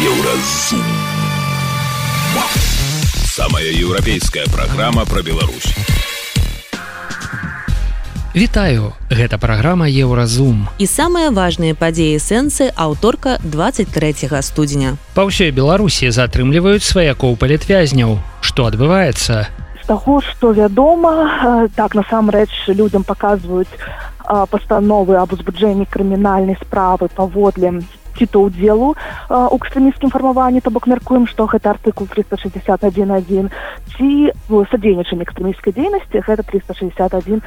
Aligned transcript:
Еўразум. 0.00 0.80
Самая 3.28 3.68
еўрапейская 3.68 4.46
праграма 4.46 5.04
пра 5.04 5.20
Беларусь. 5.20 5.76
Вітаю, 8.34 8.94
гэта 9.10 9.36
праграма 9.36 9.92
Еўразум. 9.92 10.72
І 10.78 10.88
самыя 10.88 11.28
важныя 11.28 11.76
падзеі 11.76 12.16
сэнсы 12.16 12.72
аўторка 12.80 13.36
23 13.44 14.40
студзеня. 14.40 14.96
Па 15.12 15.28
ўсёй 15.28 15.52
Беларусі 15.52 16.08
затрымліваюць 16.08 16.80
сваякоў 16.80 17.36
палітвязняў. 17.36 18.16
Што 18.40 18.72
адбываецца? 18.72 19.52
З 19.52 19.84
таго, 19.84 20.24
што 20.24 20.56
вядома, 20.56 21.68
так 21.76 21.92
насамрэч 21.92 22.72
людзям 22.72 23.04
паказваюць 23.04 23.68
пастановы 24.48 25.20
аб 25.20 25.36
узбуджэнні 25.36 25.84
крымінальнай 25.84 26.56
справы 26.64 27.12
паводле 27.12 27.84
ці 28.17 28.25
то 28.25 28.47
ўдзелу 28.47 28.95
ў 29.29 29.55
экстрэміскім 29.59 30.09
фармаванні 30.09 30.63
то 30.63 30.71
бок 30.71 30.87
мяркуем 30.87 31.27
што 31.27 31.45
гэта 31.51 31.75
артыкул 31.75 32.07
361.1 32.07 33.51
ці 33.97 34.09
садзейнічанне 34.71 35.23
экстрэміскай 35.27 35.75
дзейнасці 35.75 36.23
гэта 36.23 36.43
361 36.47 37.41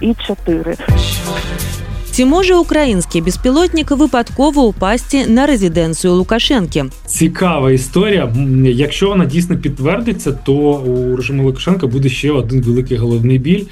і 0.00 0.10
4 0.16 0.76
Ці 2.10 2.24
можа 2.26 2.58
украінскі 2.58 3.22
беспілотнік 3.22 3.94
выпадкова 3.94 4.66
ўпасці 4.74 5.30
на 5.30 5.46
рэзідэнцыю 5.46 6.16
лукашэнкі 6.18 6.90
цікава 7.06 7.70
гісторыя 7.70 8.26
якщо 8.66 9.08
вона 9.14 9.24
дійсно 9.24 9.56
підтвердиться 9.56 10.32
то 10.32 10.82
у 10.82 11.16
режиму 11.16 11.44
лукашенка 11.44 11.86
буде 11.86 12.08
ще 12.08 12.32
один 12.32 12.62
великий 12.62 12.96
головний 12.96 13.38
біль 13.38 13.64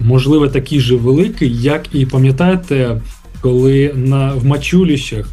можливо 0.00 0.48
такий 0.48 0.80
же 0.80 0.96
великий 0.96 1.50
як 1.50 1.94
і 1.94 2.06
пам'ятаєте 2.06 3.00
коли 3.40 3.92
на 3.94 4.32
в 4.34 4.46
мачуліщах 4.46 5.26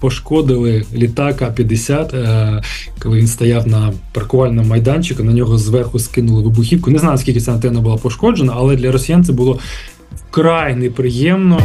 пошкодили 0.00 0.84
літака 0.94 1.46
50 1.46 2.14
е, 2.14 2.62
коли 3.02 3.18
він 3.18 3.26
стояв 3.26 3.68
на 3.68 3.92
паркувальному 4.12 4.68
майданчику 4.68 5.22
на 5.22 5.32
нього 5.32 5.58
зверху 5.58 5.98
скинули 5.98 6.42
вибухівку. 6.42 6.90
Не 6.90 6.98
знаю 6.98 7.18
скільки 7.18 7.40
ця 7.40 7.52
антенна 7.52 7.80
була 7.80 7.96
пошкоджена 7.96 8.54
але 8.56 8.76
для 8.76 8.92
росіян 8.92 9.24
це 9.24 9.32
було 9.32 9.58
вкрай 10.30 10.76
неприємно. 10.76 11.60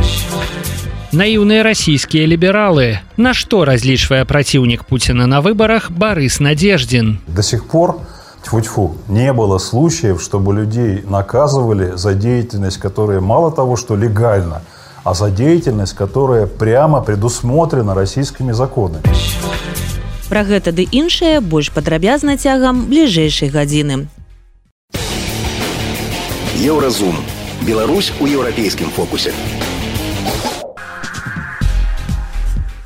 Наіўныя 1.14 1.62
расійскія 1.64 2.26
лібералы 2.28 3.00
на 3.18 3.34
што 3.38 3.66
разлічвае 3.66 4.26
праціўнік 4.26 4.84
Пуціна 4.84 5.28
на 5.28 5.42
выбарах 5.46 5.92
Барыс 5.94 6.42
надеждзін 6.42 7.18
до 7.28 7.44
сих 7.44 7.68
пор 7.70 7.96
тьфу-тьфу, 8.44 8.96
не 9.08 9.34
было 9.34 9.58
случаев, 9.58 10.22
чтобы 10.22 10.54
людей 10.54 11.04
наказывали 11.08 11.94
за 11.96 12.14
деятельность, 12.14 12.78
которая 12.78 13.22
мало 13.22 13.52
того, 13.52 13.76
что 13.76 13.96
легально, 13.96 14.62
а 15.04 15.14
за 15.14 15.30
деятельность, 15.30 15.94
которая 15.94 16.48
прямо 16.48 17.02
предусмотрена 17.02 17.94
российскими 17.94 18.52
законами. 18.52 19.04
Пра 20.30 20.44
гэта 20.44 20.72
ды 20.72 20.88
іншае 20.90 21.42
больш 21.42 21.70
падрабязна 21.72 22.38
цягам 22.38 22.88
бліжэйшай 22.90 23.50
гадзіны. 23.50 24.08
Еўразум. 26.58 27.16
Беларусь 27.62 28.12
у 28.20 28.26
еўрапейскім 28.28 28.90
фокусе. 28.90 29.32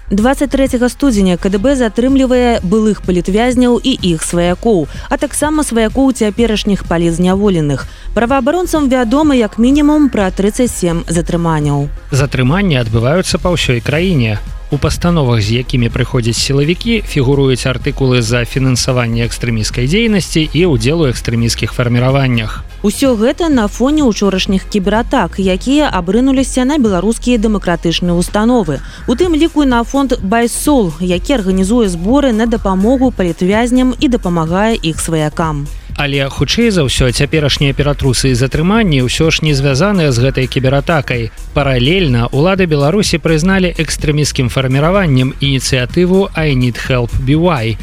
23 0.10 0.90
студзеня 0.90 1.36
КДБ 1.36 1.76
затрымлівае 1.76 2.64
былых 2.64 3.04
палітвязняў 3.04 3.76
і 3.76 3.92
іх 3.92 4.24
сваякоў, 4.24 4.88
а 5.12 5.18
таксама 5.20 5.68
сваякоў 5.68 6.16
цяперашніх 6.16 6.88
палізняволеных. 6.88 7.84
Праваабаронцам 8.16 8.88
вядома 8.88 9.36
як 9.36 9.60
мінімум 9.60 10.08
пра 10.08 10.32
37 10.32 11.04
затрыманняў. 11.12 11.92
Затрыманні 12.16 12.80
адбываюцца 12.80 13.36
па 13.36 13.52
ўсёй 13.52 13.84
краіне. 13.84 14.40
У 14.70 14.78
пастановах, 14.78 15.42
з 15.42 15.64
якімі 15.64 15.88
прыходзяць 15.88 16.36
сілавікі, 16.36 17.00
фігуруюць 17.08 17.64
артыкулы 17.72 18.20
за 18.22 18.44
фінансаванне 18.44 19.24
экстрэміскай 19.24 19.88
дзейнасці 19.88 20.44
і 20.44 20.66
ўдзелу 20.76 21.08
экстрэміскіх 21.08 21.72
фарміраваннях. 21.72 22.68
Усё 22.84 23.16
гэта 23.16 23.48
на 23.48 23.72
фоне 23.72 24.04
учорашніх 24.04 24.68
кібератак, 24.68 25.40
якія 25.40 25.88
абрынуліся 25.88 26.68
на 26.68 26.84
беларускія 26.84 27.40
дэмакратычныя 27.40 28.12
установы. 28.12 28.84
У 29.08 29.16
тым 29.16 29.40
ліку 29.40 29.64
на 29.64 29.88
фонд 29.88 30.20
байсол, 30.20 30.92
які 31.00 31.40
арганізуе 31.40 31.88
зборы 31.88 32.36
на 32.36 32.46
дапамогу 32.46 33.16
палітвязням 33.16 33.96
і 34.00 34.08
дапамагае 34.12 34.76
іх 34.76 35.00
сваякам 35.00 35.64
але 35.98 36.30
хутчэй 36.30 36.70
за 36.70 36.86
ўсё 36.86 37.10
цяперашнія 37.12 37.74
ператрусы 37.74 38.32
і 38.32 38.38
затрыманні 38.38 39.02
ўсё 39.02 39.34
ж 39.34 39.42
не 39.42 39.58
звязаныя 39.58 40.14
з 40.14 40.22
гэтай 40.22 40.46
кібератакай. 40.46 41.34
Паралельна 41.58 42.30
улады 42.30 42.70
беларусі 42.70 43.18
прызналі 43.18 43.74
экстрэміскім 43.74 44.54
фарміраваннем 44.54 45.34
ініцыятыву 45.42 46.30
need 46.38 46.78
help 46.78 47.10
бівай 47.26 47.78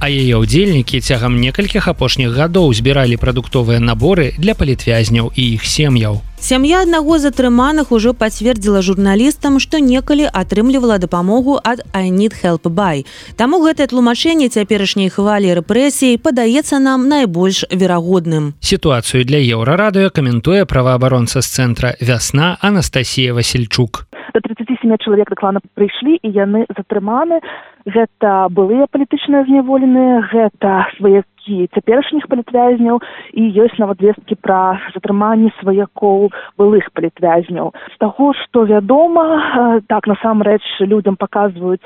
а 0.00 0.10
яе 0.10 0.36
ўдзельнікі 0.36 1.00
цягам 1.00 1.40
некалькіх 1.40 1.88
апошніх 1.88 2.36
гадоў 2.36 2.74
збіралі 2.74 3.16
прадуктовыя 3.16 3.80
наборы 3.80 4.34
для 4.36 4.54
палітвязняў 4.54 5.32
і 5.32 5.42
іх 5.56 5.64
сем'яў 5.64 6.20
Сям'я 6.44 6.82
аднаго 6.84 7.16
з 7.16 7.32
атрыманых 7.32 7.88
ужо 7.88 8.12
пацвердзіла 8.12 8.82
журналістам, 8.84 9.56
што 9.64 9.80
некалі 9.80 10.28
атрымлівала 10.28 10.98
дапамогу 11.00 11.56
ад 11.56 11.80
Айнит 11.96 12.36
help 12.36 12.68
by. 12.68 13.08
Таму 13.40 13.64
гэтае 13.64 13.88
тлумачэнне 13.88 14.52
цяперашняй 14.52 15.08
хвалі 15.08 15.56
рэпрэсій 15.56 16.20
падаецца 16.20 16.84
нам 16.84 17.08
найбольш 17.08 17.64
верагодным. 17.72 18.52
Сітуацыю 18.60 19.24
для 19.24 19.40
еўрарадыё 19.40 20.12
каментуе 20.12 20.68
праваабаронца 20.68 21.40
з 21.40 21.48
цэнтра 21.48 21.96
вясна 22.04 22.60
Анастасія 22.60 23.32
Васильчук. 23.32 24.04
До 24.34 24.40
37 24.42 24.98
чалавек 24.98 25.30
даклана 25.30 25.60
прыйшлі 25.78 26.18
і 26.18 26.28
яны 26.34 26.66
затрыманы. 26.74 27.38
Гэта 27.86 28.50
былыя 28.50 28.90
палітычныя 28.90 29.46
зняволеныя, 29.46 30.26
гэта 30.32 30.90
звесткі 30.98 31.68
цяперашніх 31.70 32.26
палітвязняў 32.28 32.98
і 33.32 33.42
ёсць 33.62 33.78
нават 33.78 34.00
звесткі 34.00 34.34
пра 34.40 34.80
затрыманні 34.94 35.52
сваякоў 35.60 36.32
былых 36.58 36.88
палітвязняў 36.94 37.72
з 37.92 37.96
таго 38.00 38.32
што 38.42 38.64
вядома 38.64 39.80
так 39.88 40.06
насамрэч 40.06 40.62
людям 40.80 41.16
паказваюць 41.16 41.84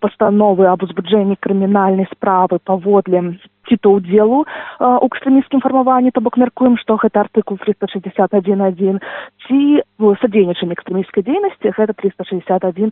пастановы 0.00 0.66
аб 0.66 0.82
узбуджэнні 0.82 1.36
крымінальнай 1.40 2.06
справы 2.12 2.58
паводле 2.64 3.38
ці 3.68 3.76
то 3.76 3.96
ўдзелу 3.98 4.44
у 4.80 5.06
экстрэміскім 5.08 5.60
фармаванні 5.60 6.10
то 6.10 6.20
бок 6.20 6.36
мяркуем 6.36 6.76
што 6.80 6.96
гэта 6.96 7.26
артыкул 7.26 7.60
361.1 7.60 9.00
ці 9.46 9.58
садзейнічанне 9.98 10.74
экстрэміскай 10.78 11.22
дзейнасці 11.26 11.74
гэта 11.76 11.92
361 11.94 12.90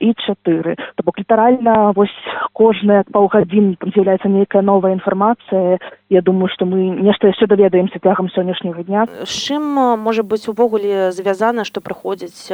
і 0.00 0.08
4 0.12 0.76
то 0.96 1.00
бок 1.04 1.18
літаральна 1.18 1.92
вось 1.96 2.14
кожная 2.52 3.04
паўгадзін 3.12 3.76
там 3.80 3.90
з'яўляецца 3.94 4.28
нейкая 4.28 4.62
новая 4.62 4.92
інфармацыя. 4.92 5.78
Я 6.08 6.22
думаю 6.22 6.48
што 6.52 6.66
мы 6.66 6.90
нешта 7.02 7.28
яшчэ 7.32 7.46
даведаемся 7.46 7.98
цягам 8.02 8.28
сённяшняга 8.30 8.82
дня. 8.82 9.06
З 9.22 9.30
чым 9.30 9.62
можа 10.02 10.22
быць 10.22 10.48
увогуле 10.48 11.10
звязана 11.12 11.64
што 11.64 11.80
прыходзіць 11.80 12.50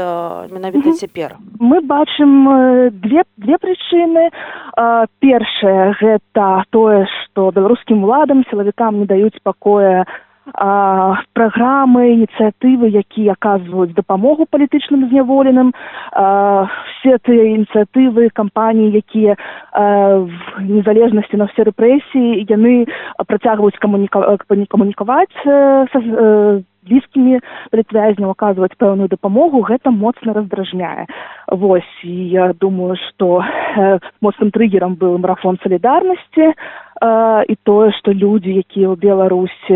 менавіта 0.53 0.93
цяпер? 0.97 1.37
Мы 1.61 1.81
бачым 1.81 2.93
две 3.03 3.25
две 3.37 3.57
прычыны. 3.59 4.31
Першае 5.21 5.95
гэта 6.01 6.65
тое 6.71 7.05
што 7.07 7.32
што 7.33 7.51
беларускім 7.51 8.05
уладам 8.05 8.45
сілавікам 8.51 9.01
не 9.01 9.07
даюць 9.09 9.41
пакоя 9.43 10.05
праграмы 11.39 12.03
ініцыятывы 12.19 12.91
якія 12.91 13.39
аказваюць 13.39 13.95
дапамогу 13.95 14.45
палітычным 14.51 15.07
зняволеным 15.09 15.71
все 16.13 17.17
тыя 17.23 17.47
ініцыятывы 17.55 18.29
кампаніі 18.35 18.91
якія 19.01 19.39
в 19.73 20.35
незалежнасці 20.67 21.39
на 21.39 21.47
все 21.47 21.63
рэпрэсіі 21.71 22.45
яны 22.51 22.85
працягваюць 23.25 23.79
камунікаваць 23.79 25.31
блізкімі 26.83 27.39
літвязняў 27.73 28.35
аказваць 28.35 28.75
пэўную 28.79 29.09
дапамогу. 29.09 29.63
Гэта 29.63 29.91
моцна 29.91 30.35
раздражняе 30.35 31.07
вось 31.49 31.95
і 32.03 32.15
я 32.35 32.53
думаю 32.53 32.97
што 33.09 33.43
моцным 34.21 34.51
трыггерам 34.51 34.99
быў 34.99 35.19
марафон 35.23 35.59
салідарнасці 35.63 36.53
і 37.03 37.55
тое 37.67 37.91
што 37.99 38.15
людзі 38.15 38.55
якія 38.63 38.95
ў 38.95 38.97
беларусі 38.97 39.75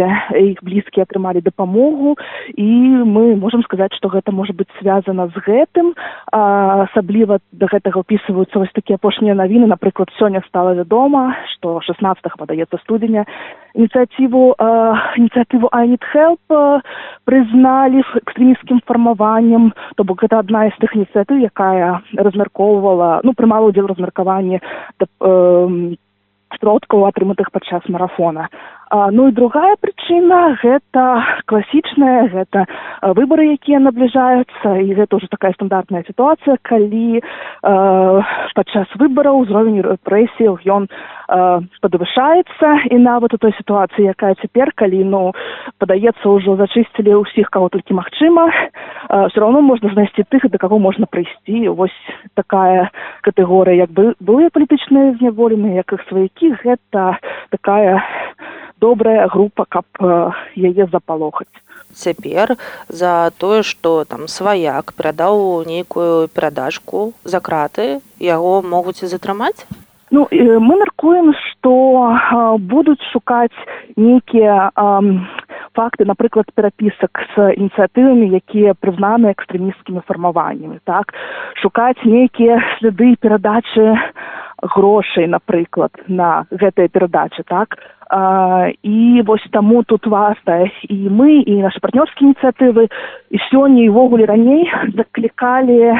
іх 0.54 0.62
блізкія 0.62 1.02
атрымалі 1.02 1.42
дапамогу. 1.42 2.14
І 2.54 3.02
мы 3.02 3.34
можам 3.34 3.66
сказаць 3.66 3.94
што 3.98 4.08
гэта 4.08 4.30
можа 4.30 4.54
быць 4.54 4.70
связана 4.78 5.26
з 5.34 5.36
гэтым. 5.42 5.90
Асабліва 6.30 7.42
да 7.50 7.66
гэтага 7.66 8.06
ўпісваюцца 8.06 8.62
вось 8.62 8.74
такія 8.78 9.02
апошнія 9.02 9.34
навіны. 9.34 9.66
Напрыклад 9.66 10.14
сёння 10.14 10.42
стала 10.46 10.78
вядома 10.78 11.34
што 11.56 11.82
шестнадцатых 11.82 12.38
падаецца 12.38 12.78
студзеня 12.86 13.26
ініцыятыву 13.74 14.54
ініцыятыву 15.18 15.66
айнит 15.74 16.06
help 16.14 16.40
прызналі 17.26 18.06
экстрэміскім 18.22 18.86
фармаваннем. 18.86 19.74
То 19.98 20.06
бок 20.06 20.22
гэта 20.22 20.38
адна 20.38 20.70
з 20.70 20.78
тых 20.78 20.94
ініцыятыў 20.94 21.42
якая 21.42 22.06
размяркоўвала 22.14 23.20
ну 23.26 23.34
прымала 23.34 23.66
удзел 23.66 23.90
размеркаванне 23.90 24.62
сродкаў 26.54 27.06
атрыматых 27.10 27.50
падчас 27.56 27.82
марафона 27.96 28.48
А, 28.88 29.10
ну 29.10 29.26
і 29.28 29.32
другая 29.34 29.74
прычына 29.82 30.54
гэта 30.62 31.02
класічная 31.50 32.30
гэта 32.30 32.66
выбары 33.18 33.50
якія 33.58 33.82
набліжаюцца 33.82 34.78
і 34.78 34.94
гэта 34.94 35.18
ўжо 35.18 35.26
такая 35.26 35.50
стандартная 35.58 36.06
сітуацыя 36.06 36.54
калі 36.62 37.18
э, 37.18 37.22
падчас 38.54 38.86
выбараў 38.94 39.42
узровень 39.42 39.82
рэпрэсіяў 39.82 40.62
ён 40.70 40.86
э, 40.86 40.90
падвышаецца. 41.82 42.94
І 42.94 42.96
нават 43.02 43.34
у 43.34 43.38
той 43.42 43.50
сітуацыі 43.58 44.06
якая 44.14 44.38
цяпер 44.38 44.70
калі 44.78 45.02
ну 45.02 45.34
падаецца 45.82 46.22
ўжо 46.22 46.54
зачысцілі 46.54 47.26
ўсіх 47.26 47.50
каго 47.50 47.74
толькі 47.74 47.98
магчыма 47.98 48.46
э, 48.46 49.26
все 49.34 49.38
равно 49.42 49.66
можна 49.66 49.90
знайсці 49.98 50.30
тых 50.30 50.46
да 50.46 50.62
каго 50.62 50.78
можна 50.78 51.10
прыйсці. 51.10 51.74
Вось 51.74 51.98
такая 52.38 52.94
катэгорыя. 53.26 53.82
Як 53.82 53.90
бы 53.90 54.14
былыя 54.22 54.54
палітычныя 54.54 55.18
зняволеныя 55.18 55.82
як 55.82 55.90
іх 55.90 56.06
сваякі 56.06 56.54
гэта 56.62 57.18
такая 57.50 57.98
добрая 58.80 59.28
група 59.28 59.64
каб 59.68 59.86
яе 60.56 60.86
запалохаць. 60.92 61.52
Цяпер 61.96 62.56
за 62.88 63.32
тое 63.38 63.62
што 63.62 64.04
там 64.04 64.28
сваяк 64.28 64.92
перадаў 64.98 65.64
нейкую 65.64 66.28
перадачку 66.28 67.12
за 67.24 67.40
краты 67.40 68.00
яго 68.20 68.60
могуць 68.62 69.00
затрымаць? 69.00 69.64
Ну 70.10 70.28
мы 70.30 70.76
мяркуем 70.82 71.32
што 71.34 71.72
будуць 72.60 73.02
шукаць 73.12 73.56
нейкія 73.96 74.70
факты 75.76 76.04
напрыклад 76.04 76.52
перапісак 76.54 77.10
з 77.34 77.48
ініцыятывамі 77.56 78.28
якія 78.38 78.76
прызнаны 78.80 79.32
экстрэмісцкімі 79.34 80.04
фармаваннямі 80.06 80.78
так? 80.84 81.12
Шукаць 81.60 82.00
нейкія 82.04 82.60
сляды 82.78 83.16
перадачы 83.20 83.96
грошай 84.74 85.26
напрыклад 85.26 85.92
на 86.08 86.46
гэтыя 86.50 86.88
перадачы 86.88 87.42
так? 87.46 87.78
А, 88.08 88.68
і 88.82 89.22
вось 89.26 89.46
таму 89.50 89.82
тут 89.82 90.06
вастая 90.06 90.70
і 90.86 90.96
мы 91.10 91.42
і 91.42 91.58
нашы 91.58 91.82
партнёрскія 91.82 92.30
ініцыятывы 92.30 92.86
і 92.86 93.38
сёння 93.50 93.82
і 93.82 93.90
ўвогуле 93.90 94.30
раней 94.30 94.70
заклікалі 94.96 95.90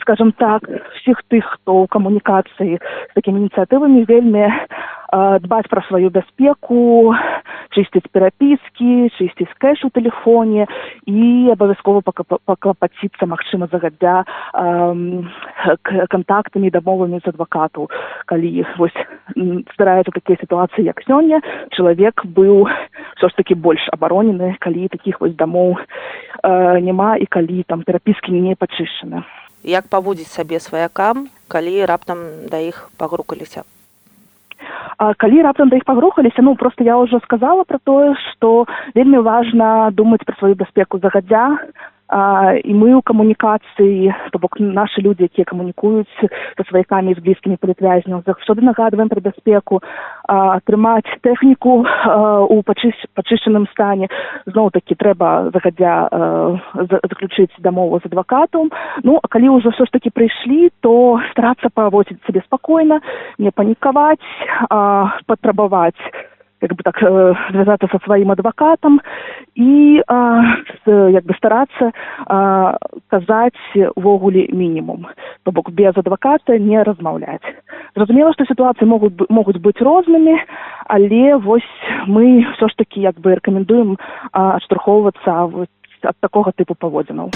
скажем 0.00 0.30
так 0.38 0.62
всіх 1.02 1.18
тых 1.26 1.42
хто 1.42 1.82
ў 1.82 1.90
камунікацыі 1.90 2.78
з 2.78 3.12
такімі 3.14 3.42
ініцыятывамі 3.42 4.06
вельмі 4.06 4.46
дбаць 5.42 5.66
пра 5.66 5.82
сваю 5.88 6.10
бяспеку 6.14 7.14
чысціць 7.74 8.06
перапіскі 8.14 9.10
чысціць 9.18 9.50
кэш 9.58 9.82
у 9.82 9.90
тэлефоне 9.90 10.66
і 11.10 11.50
абавязкова 11.50 12.02
паклапаціцца 12.46 13.26
магчыма 13.26 13.66
загадзя 13.74 14.22
кантактамі 15.82 16.70
дамовамі 16.70 17.18
з 17.18 17.34
адвакатаў 17.60 17.88
калі 18.26 18.64
вось 18.78 18.96
здараюцца 19.74 20.12
такія 20.14 20.38
сітуацыі 20.40 20.84
як 20.84 21.00
сёння 21.06 21.40
чалавек 21.70 22.24
быў 22.24 22.66
все 23.16 23.28
ж 23.28 23.32
таки 23.36 23.54
больш 23.54 23.88
абаронены 23.92 24.56
калі 24.60 24.88
таких 24.88 25.20
вось 25.20 25.34
дамоў 25.34 25.76
э, 25.76 26.80
няма 26.80 27.16
і 27.16 27.26
калі 27.26 27.64
там 27.66 27.82
перапіскі 27.82 28.32
не 28.32 28.54
пачышчаны. 28.54 29.24
Як 29.62 29.88
паводзіць 29.88 30.32
сабе 30.32 30.60
сваякам 30.60 31.28
калі 31.48 31.84
раптам 31.84 32.18
да 32.50 32.58
іх 32.58 32.90
пагрукаліся 32.96 33.62
А 34.98 35.14
калі 35.14 35.42
раптам 35.42 35.68
да 35.68 35.76
іх 35.76 35.84
пагрухаліся 35.84 36.42
ну 36.42 36.54
просто 36.56 36.84
я 36.84 36.96
ўжо 36.96 37.20
сказала 37.24 37.64
про 37.64 37.78
тое 37.78 38.14
што 38.30 38.66
вельмі 38.94 39.18
важна 39.18 39.90
думаць 39.90 40.24
пра 40.24 40.36
сваю 40.38 40.54
бяспеку 40.54 40.98
загадзя 40.98 41.58
а, 42.10 42.58
і 42.58 42.72
мы 42.74 42.90
ў 42.98 43.02
камунікацыі 43.06 44.10
то 44.34 44.38
бок 44.42 44.58
нашы 44.58 44.98
людзі 44.98 45.30
якія 45.30 45.46
камунікуюць 45.46 46.10
са 46.18 46.62
сваякамі 46.66 47.14
з 47.14 47.22
блізкімі 47.22 47.56
палітвязняў 47.62 48.26
заўсёды 48.26 48.66
нагадваем 48.66 49.08
пра 49.08 49.22
бяспеку 49.22 49.78
атрымаць 50.26 51.06
тэхніку 51.22 51.86
а, 51.86 52.42
у 52.42 52.62
пачы 52.66 52.90
пачышчаным 53.14 53.70
стане. 53.70 54.10
Зноў 54.50 54.74
такі 54.74 54.98
трэба 54.98 55.54
загадзя 55.54 56.10
заключыць 57.06 57.54
дамову 57.62 58.02
з 58.02 58.10
адвакатам 58.10 58.74
ну 59.06 59.18
а 59.22 59.26
калі 59.30 59.54
ўжо 59.62 59.70
ўсё 59.70 59.86
ж 59.86 59.90
такі 59.94 60.10
прыйшлі 60.10 60.74
то 60.82 61.22
старацца 61.30 61.70
паводзіць 61.70 62.18
сабе 62.26 62.42
спакойна 62.42 63.00
не 63.38 63.54
панікаваць 63.54 64.22
патрабаваць 65.26 65.98
как 66.60 66.74
бы 66.74 66.82
так 66.82 67.02
э, 67.02 67.34
связаться 67.50 67.88
со 67.90 67.98
своим 68.04 68.30
адвокатом 68.30 69.00
и 69.54 70.02
э, 70.06 71.10
як 71.10 71.24
бы 71.24 71.34
стараться 71.34 71.92
э, 71.92 72.76
казаць 73.08 73.94
увогуле 73.96 74.48
мінімум. 74.52 75.06
То 75.44 75.52
бок 75.52 75.70
без 75.70 75.96
адвоката 75.96 76.58
не 76.58 76.82
размаўляць 76.82 77.46
зразумела 77.94 78.32
что 78.32 78.44
ситуации 78.44 78.84
могут 78.84 79.30
могуць 79.30 79.56
быть 79.56 79.80
рознымі 79.80 80.38
але 80.86 81.36
вось 81.36 81.70
мы 82.06 82.46
все 82.54 82.68
ж 82.68 82.76
таки 82.76 83.00
як 83.00 83.20
бы 83.20 83.34
рекомендуем 83.34 83.98
адштурхоўвацца 84.32 85.44
от 85.44 86.16
такого 86.20 86.52
тыпу 86.52 86.74
паводзінаў 86.74 87.30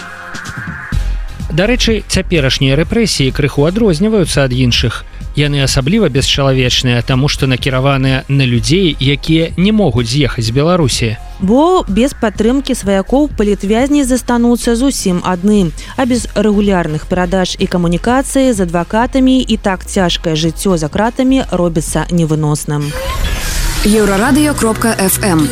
Дарэчы, 1.54 2.02
цяперашнія 2.08 2.74
рэпрэсіі 2.74 3.30
крыху 3.30 3.68
адрозніваюцца 3.68 4.48
ад 4.48 4.52
іншых. 4.52 5.04
Яны 5.34 5.62
асабліва 5.66 6.08
бесчалавечныя, 6.08 7.02
таму 7.02 7.28
што 7.28 7.46
накіраваныя 7.50 8.22
на 8.28 8.44
людзей, 8.46 8.96
якія 8.98 9.50
не 9.56 9.72
могуць 9.72 10.06
з'ехаць 10.06 10.46
з 10.46 10.54
Беларусі. 10.54 11.16
Бо 11.42 11.84
без 11.88 12.14
падтрымкі 12.14 12.74
сваякоў 12.74 13.28
палітвязні 13.34 14.04
застануцца 14.06 14.78
зусім 14.78 15.20
адным, 15.26 15.74
а 15.98 16.06
без 16.06 16.30
рэгулярных 16.34 17.10
перадач 17.10 17.58
і 17.58 17.66
камунікацыі 17.66 18.54
з 18.54 18.62
адвакатамі 18.62 19.42
і 19.42 19.56
так 19.58 19.84
цяжкае 19.84 20.38
жыццё 20.38 20.78
за 20.78 20.88
кратамі 20.88 21.42
робіцца 21.50 22.06
невыносным. 22.10 22.94
Еўрарадыё 23.84 24.54
кропка 24.54 24.94
FM. 24.96 25.44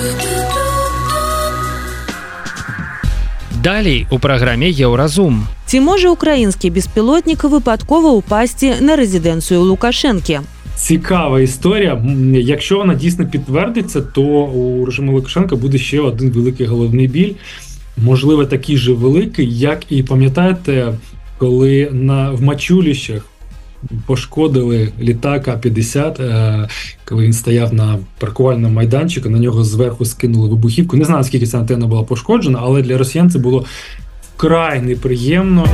Далей 3.63 4.07
у 4.11 4.19
праграме 4.19 4.71
еўразум. 4.71 5.47
Ці 5.72 5.80
можа 5.80 6.10
украінскі 6.10 6.70
беспілотнік 6.70 7.44
выпадкова 7.44 8.16
ўпасці 8.24 8.80
на 8.80 8.96
рэзідэнцыю 8.96 9.68
лукашэнкі? 9.68 10.40
Цікава 10.76 11.42
історія. 11.42 12.04
Якщо 12.34 12.78
вона 12.78 12.94
дійсно 12.94 13.26
підтвердиться, 13.26 14.02
то 14.02 14.22
у 14.46 14.86
режиму 14.86 15.12
Лукашенка 15.14 15.56
буде 15.56 15.78
ще 15.78 16.00
один 16.00 16.30
великий 16.30 16.66
головний 16.66 17.08
біль. 17.08 17.34
Можливо, 17.98 18.46
такий 18.46 18.78
же 18.78 18.94
великий, 18.94 19.60
як 19.60 19.92
і 19.92 20.04
пам'ятаєте, 20.04 20.94
коли 21.38 21.90
на 21.92 22.32
в 22.32 22.42
Мачуліщах 22.42 23.26
пошкодили 24.06 24.92
літак 25.00 25.48
А-50, 25.48 26.22
е, 26.22 26.68
коли 27.06 27.24
він 27.24 27.34
стояв 27.34 27.74
на 27.74 28.00
паркувальному 28.20 28.74
майданчику, 28.74 29.30
на 29.30 29.40
нього 29.40 29.64
зверху 29.64 30.06
скинули 30.06 30.50
вибухівку. 30.50 30.98
Не 30.98 31.06
знаю, 31.06 31.24
скільки 31.24 31.46
ця 31.46 31.60
антенна 31.60 31.88
була 31.88 32.04
пошкоджена, 32.04 32.60
але 32.62 32.82
для 32.82 32.98
росіян 32.98 33.30
це 33.30 33.40
було 33.40 33.66
вкрай 34.42 34.82
неприємно. 34.82 35.66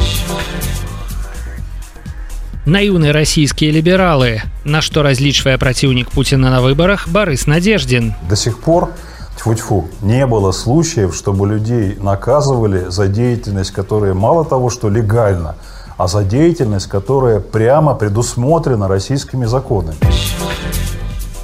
Наіўны 2.65 3.11
расійскія 3.11 3.75
лібералы, 3.75 4.41
на 4.63 4.79
што 4.81 5.03
разлічвае 5.03 5.57
праціўнік 5.57 6.09
Пуціна 6.09 6.49
на 6.49 6.61
выбарах 6.63 7.09
Барыс 7.11 7.43
Надеждзін. 7.47 8.13
До 8.29 8.35
сих 8.35 8.61
пор 8.61 8.87
тьфу-тьфу, 9.35 9.89
не 10.01 10.25
было 10.25 10.53
случаев, 10.53 11.13
чтобы 11.13 11.47
людей 11.47 11.97
наказывали 11.99 12.89
за 12.89 13.07
деятельность, 13.07 13.71
которая 13.71 14.13
мало 14.13 14.45
того, 14.45 14.69
что 14.69 14.89
легально, 14.89 15.55
а 15.97 16.07
за 16.07 16.23
деятельность, 16.23 16.87
которая 16.87 17.41
прямо 17.41 17.95
предусмотрена 17.95 18.87
российскими 18.87 19.45
законами. 19.45 19.97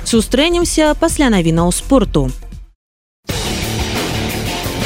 Сустрэнемся 0.06 0.96
пасля 1.00 1.30
навінаў 1.30 1.72
спорту. 1.72 2.32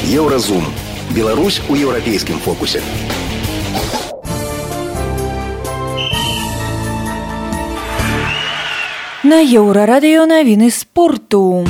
Еўразум. 0.04 0.66
Беларусь 1.15 1.61
у 1.69 1.75
еўрапейскім 1.75 2.39
фокусе. 2.39 2.83
На 9.25 9.41
еўрарадыё 9.43 10.27
навіны 10.31 10.71
спорту. 10.71 11.67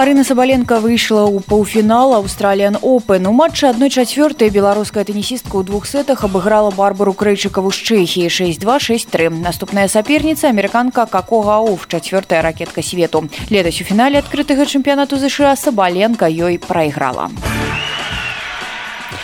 Арына 0.00 0.24
Сабаленко 0.24 0.80
выйшла 0.80 1.28
ў 1.28 1.44
паўфінал 1.44 2.14
Аўстраліян 2.16 2.78
Опен. 2.80 3.26
У 3.28 3.36
матчы 3.36 3.68
адной 3.68 3.92
чацвёртай 3.92 4.48
беларуская 4.48 5.04
тэнісістка 5.04 5.60
ў 5.60 5.68
двух 5.68 5.84
сетах 5.84 6.24
абыграла 6.24 6.72
барбару 6.72 7.12
крэйчыкаву 7.12 7.68
з 7.68 7.84
Чэхіі 7.84 8.32
6263. 8.32 9.28
Наступная 9.44 9.92
саперніца 9.92 10.48
амерыканка 10.48 11.04
Какога 11.04 11.60
Ауф, 11.60 11.84
чацвёртая 11.84 12.40
ракетка 12.40 12.80
свету. 12.80 13.28
Летась 13.52 13.84
у 13.84 13.84
фінале 13.84 14.24
адкрытага 14.24 14.64
чэмпіянату 14.64 15.20
ЗША 15.20 15.52
Сабаленко 15.52 16.32
ёй 16.32 16.56
прайграла. 16.56 17.28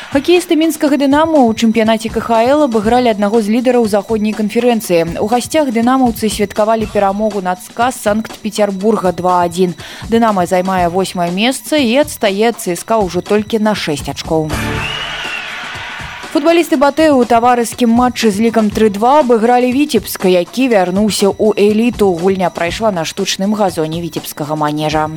Хакеісты 0.07 0.55
мінскага 0.55 0.95
дынаму 1.03 1.41
ў 1.51 1.59
чэмпіянаце 1.59 2.09
КХл 2.15 2.63
абыгралі 2.71 3.11
аднаго 3.11 3.43
з 3.43 3.51
лідараў 3.51 3.89
заходняй 3.91 4.37
канферэнцыі. 4.39 5.19
У 5.19 5.27
гасцях 5.27 5.75
дынамаўцы 5.75 6.31
святкавалі 6.31 6.87
перамогу 6.95 7.43
над 7.43 7.59
сказ 7.67 7.99
санкт-петербурга 8.07 9.11
21. 9.11 9.75
Дынама 10.07 10.47
займае 10.47 10.87
восьмае 10.95 11.35
месца 11.35 11.83
і 11.83 12.07
адстае 12.07 12.55
ЦСК 12.55 13.03
ўжо 13.03 13.19
толькі 13.19 13.59
на 13.59 13.75
6 13.75 14.15
ачкоў. 14.15 14.47
футбалісты 16.37 16.77
батэ 16.77 17.09
ў 17.17 17.25
таварыскім 17.25 17.89
матчы 17.89 18.29
з 18.29 18.45
лікам 18.45 18.69
32 18.69 19.25
абыгралі 19.25 19.73
віцебска 19.73 20.29
які 20.29 20.69
вярнуўся 20.69 21.33
ў 21.33 21.57
эліту 21.57 22.13
гульня 22.13 22.53
прайшла 22.53 22.93
на 22.93 23.09
штучным 23.09 23.57
газоне 23.57 24.05
віцебскага 24.05 24.53
манежа 24.53 25.09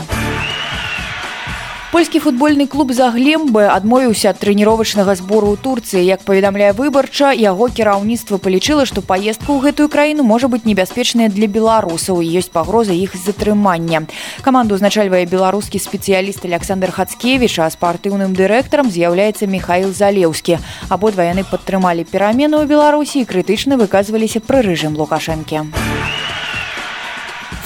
польскі 1.91 2.19
футбольны 2.19 2.67
клуб 2.67 2.91
за 2.93 3.09
глембы 3.09 3.65
адмовіўся 3.65 4.29
ад 4.29 4.37
трэніровачнага 4.37 5.15
збору 5.17 5.53
ў 5.53 5.57
турцыі. 5.57 6.05
Як 6.05 6.21
паведамляе 6.21 6.69
выбарча 6.77 7.33
яго 7.33 7.65
кіраўніцтва 7.65 8.37
палічыла 8.37 8.85
што 8.85 9.01
паездка 9.01 9.49
ў 9.49 9.65
гэтую 9.65 9.89
краіну 9.89 10.21
можа 10.21 10.45
быць 10.53 10.69
небяспечная 10.69 11.33
для 11.33 11.49
беларусаў 11.49 12.21
ёсць 12.21 12.53
пагроза 12.53 12.93
іх 12.93 13.17
затрымання. 13.17 14.05
Каманду 14.45 14.77
узначальвае 14.77 15.25
беларускі 15.25 15.81
спецыяліст 15.81 16.45
александр 16.45 16.93
хацкевич 16.93 17.57
а 17.57 17.69
спартыўным 17.73 18.37
дырэктарам 18.37 18.93
з'яўляецца 18.93 19.49
михаил 19.49 19.89
залеўскі. 19.89 20.61
Абодва 20.93 21.25
яны 21.25 21.41
падтрымалі 21.41 22.05
перамены 22.05 22.61
ў 22.61 22.69
беларусі 22.69 23.25
і 23.25 23.29
крытычна 23.29 23.81
выказваліся 23.81 24.45
пры 24.45 24.61
рэжым 24.61 24.93
лукашэнкі 24.93 25.65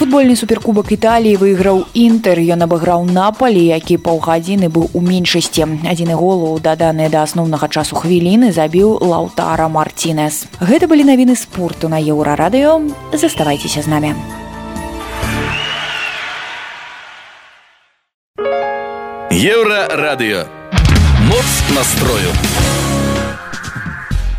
футбольны 0.03 0.35
суперкубак 0.35 0.89
італіі 0.91 1.39
выйграў 1.39 1.77
інтер 1.95 2.35
ён 2.35 2.65
абыграў 2.65 3.05
напалі 3.07 3.61
які 3.63 3.95
паўгадзіны 4.03 4.67
быў 4.67 4.91
у 4.91 4.99
меншасці. 4.99 5.63
Адзіны 5.87 6.11
голу 6.19 6.59
даданыя 6.59 7.07
да 7.07 7.23
асноўнага 7.23 7.71
часу 7.71 7.95
хвіліны 7.95 8.51
забіў 8.51 8.99
лаўтара 8.99 9.71
марцінес 9.71 10.43
гэта 10.59 10.91
былі 10.91 11.07
навіны 11.07 11.39
спорту 11.39 11.87
на 11.87 12.03
еўрарадыё. 12.03 12.91
Заставайцеся 13.15 13.79
з 13.79 13.87
намі. 13.87 14.11
Еўра 19.31 19.87
радыё 19.87 20.43
моц 21.31 21.47
настрою 21.71 22.35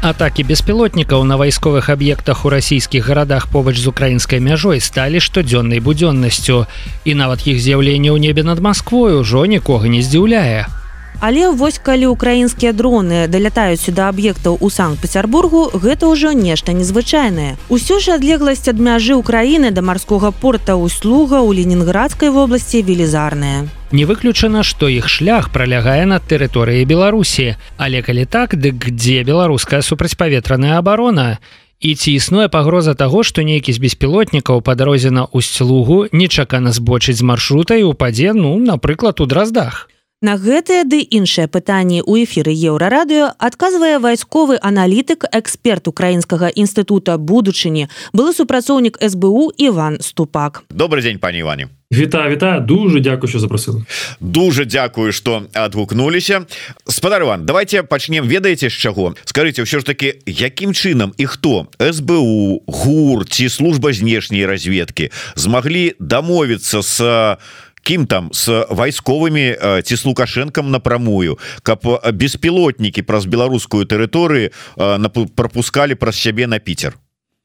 Атакі 0.05 0.45
беспілотнікаў 0.45 1.25
на 1.25 1.41
вайсковых 1.41 1.89
аб'ектах 1.89 2.45
у 2.45 2.51
расійскіх 2.53 3.09
гарадах 3.09 3.49
побач 3.49 3.81
з 3.81 3.89
украінскай 3.89 4.37
мяжой 4.37 4.85
сталі 4.85 5.17
штодзённай 5.17 5.81
будзённасцю. 5.81 6.69
І 7.09 7.17
нават 7.17 7.49
іх 7.49 7.57
з'яўленне 7.57 8.13
ў 8.13 8.21
небе 8.21 8.45
над 8.45 8.61
Масквой 8.61 9.17
ужо 9.17 9.49
нікога 9.49 9.89
не 9.89 10.05
здзіўляе. 10.05 10.69
Але 11.21 11.49
вось 11.51 11.79
калі 11.79 12.07
украінскія 12.13 12.73
дроны 12.73 13.27
далятаюць 13.29 13.81
сюда 13.81 14.09
аб'ектаў 14.11 14.59
у 14.61 14.69
санкт-петербургу 14.71 15.71
гэта 15.75 16.11
ўжо 16.11 16.33
нешта 16.33 16.73
незвычайнае. 16.73 17.57
Усё 17.69 18.01
ж 18.01 18.19
адлегласць 18.19 18.69
ад 18.69 18.79
мяжы 18.79 19.15
ўкраіны 19.17 19.71
да 19.71 19.81
марскога 19.81 20.35
порта 20.35 20.77
услуга 20.77 21.41
ў 21.41 21.63
ленінградскай 21.63 22.29
вобласці 22.29 22.83
велізарная. 22.83 23.71
Не 23.95 24.05
выключана 24.11 24.67
што 24.67 24.91
іх 24.91 25.09
шлях 25.09 25.55
пролягае 25.55 26.05
над 26.05 26.27
тэрыторыяй 26.27 26.85
беларусі. 26.85 27.55
Але 27.79 28.03
калі 28.03 28.27
так 28.27 28.59
дык 28.59 28.91
дзе 28.91 29.23
беларуская 29.23 29.81
супрацьпаветраная 29.87 30.79
абарона? 30.83 31.39
І 31.81 31.95
ці 31.95 32.13
існуе 32.17 32.49
пагроза 32.49 32.95
таго 32.95 33.23
што 33.23 33.47
нейкі 33.47 33.73
з 33.73 33.79
беспілотнікаў 33.79 34.63
па 34.67 34.75
дарозе 34.75 35.11
на 35.15 35.25
усцлугу 35.31 36.09
нечакана 36.13 36.73
збочыць 36.73 37.19
з 37.21 37.25
маршрута 37.25 37.77
і 37.77 37.89
упадзе 37.93 38.33
ну 38.33 38.57
напрыклад 38.59 39.21
у 39.21 39.27
драздах 39.27 39.89
На 40.25 40.39
гэтыя 40.41 40.89
ды 40.89 41.05
іншыя 41.05 41.53
пытанні 41.53 42.01
ў 42.01 42.25
эфіры 42.25 42.49
еўрарадыё 42.49 43.37
адказвае 43.37 44.01
вайсковы 44.01 44.57
аналітык 44.57 45.29
эксперт 45.29 45.85
украінскага 45.85 46.49
інстытута 46.49 47.21
будучыні 47.21 47.93
былы 48.17 48.33
супрацоўнік 48.33 48.97
СБУ 49.05 49.53
Іван 49.61 50.01
ступак. 50.01 50.65
Добрый 50.73 51.05
дзень 51.05 51.21
пані 51.21 51.45
Іване. 51.45 51.69
Вітаю 51.93 52.31
вітаю. 52.31 52.61
Дуже 52.61 53.01
дякую 53.01 53.29
що 53.29 53.39
запросили. 53.39 53.85
Дуже 54.21 54.65
дзякую 54.65 55.13
что 55.13 55.43
адгукнуліся. 55.53 56.47
Спадар 56.89 57.23
Іван 57.23 57.45
давайте 57.45 57.83
пачнем. 57.83 58.25
Ведаеце 58.25 58.71
з 58.71 58.73
чаго? 58.73 59.15
Скажите 59.25 59.63
ўсё 59.63 59.79
ж 59.79 59.85
таки 59.85 60.25
якім 60.25 60.73
чынам 60.73 61.13
і 61.21 61.27
хто? 61.27 61.69
СБУ 61.93 62.63
гур 62.67 63.29
ці 63.29 63.49
служба 63.49 63.93
знешняй 63.93 64.47
разведкі 64.47 65.13
змаглі 65.37 65.93
дамовіцца 66.01 66.81
с 66.81 67.37
кім 67.85 68.07
там 68.07 68.33
с 68.33 68.49
вайсковымі 68.71 69.83
ці 69.85 69.95
с 69.95 70.03
лукашэнкам 70.09 70.73
напрамую 70.73 71.37
каб 71.63 71.85
беспілотнікі 72.13 73.05
праз 73.05 73.29
беларускую 73.29 73.85
тэрыторыю 73.85 74.51
пропускалі 75.37 75.95
праз 75.95 76.17
сябе 76.17 76.49
на 76.49 76.59
Піцер. 76.59 76.97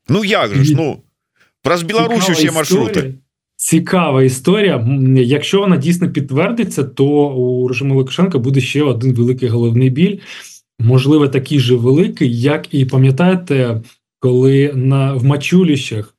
Ну 0.08 0.24
як 0.24 0.55
же 0.55 0.63
ж 0.63 0.74
ну 0.75 1.03
праз 1.62 1.84
Беларусь 1.84 2.29
усе 2.29 2.51
маршруты. 2.51 3.19
Цікава 3.55 4.24
історія. 4.24 4.88
Якщо 5.15 5.60
вона 5.60 5.77
дійсно 5.77 6.12
підтвердиться 6.12 6.84
то 6.84 7.05
у 7.27 7.67
режиму 7.67 7.96
Лукашенка 7.96 8.39
буде 8.39 8.62
ще 8.62 8.84
один 8.84 9.13
великий 9.13 9.50
головний 9.50 9.89
біль. 9.89 10.17
Можливо 10.79 11.27
такий 11.27 11.60
же 11.60 11.75
великий 11.75 12.41
як 12.41 12.74
і 12.74 12.86
пам'ятаєте 12.86 13.81
коли 14.19 14.72
на 14.75 15.13
в 15.13 15.25
мачуліщах 15.25 16.15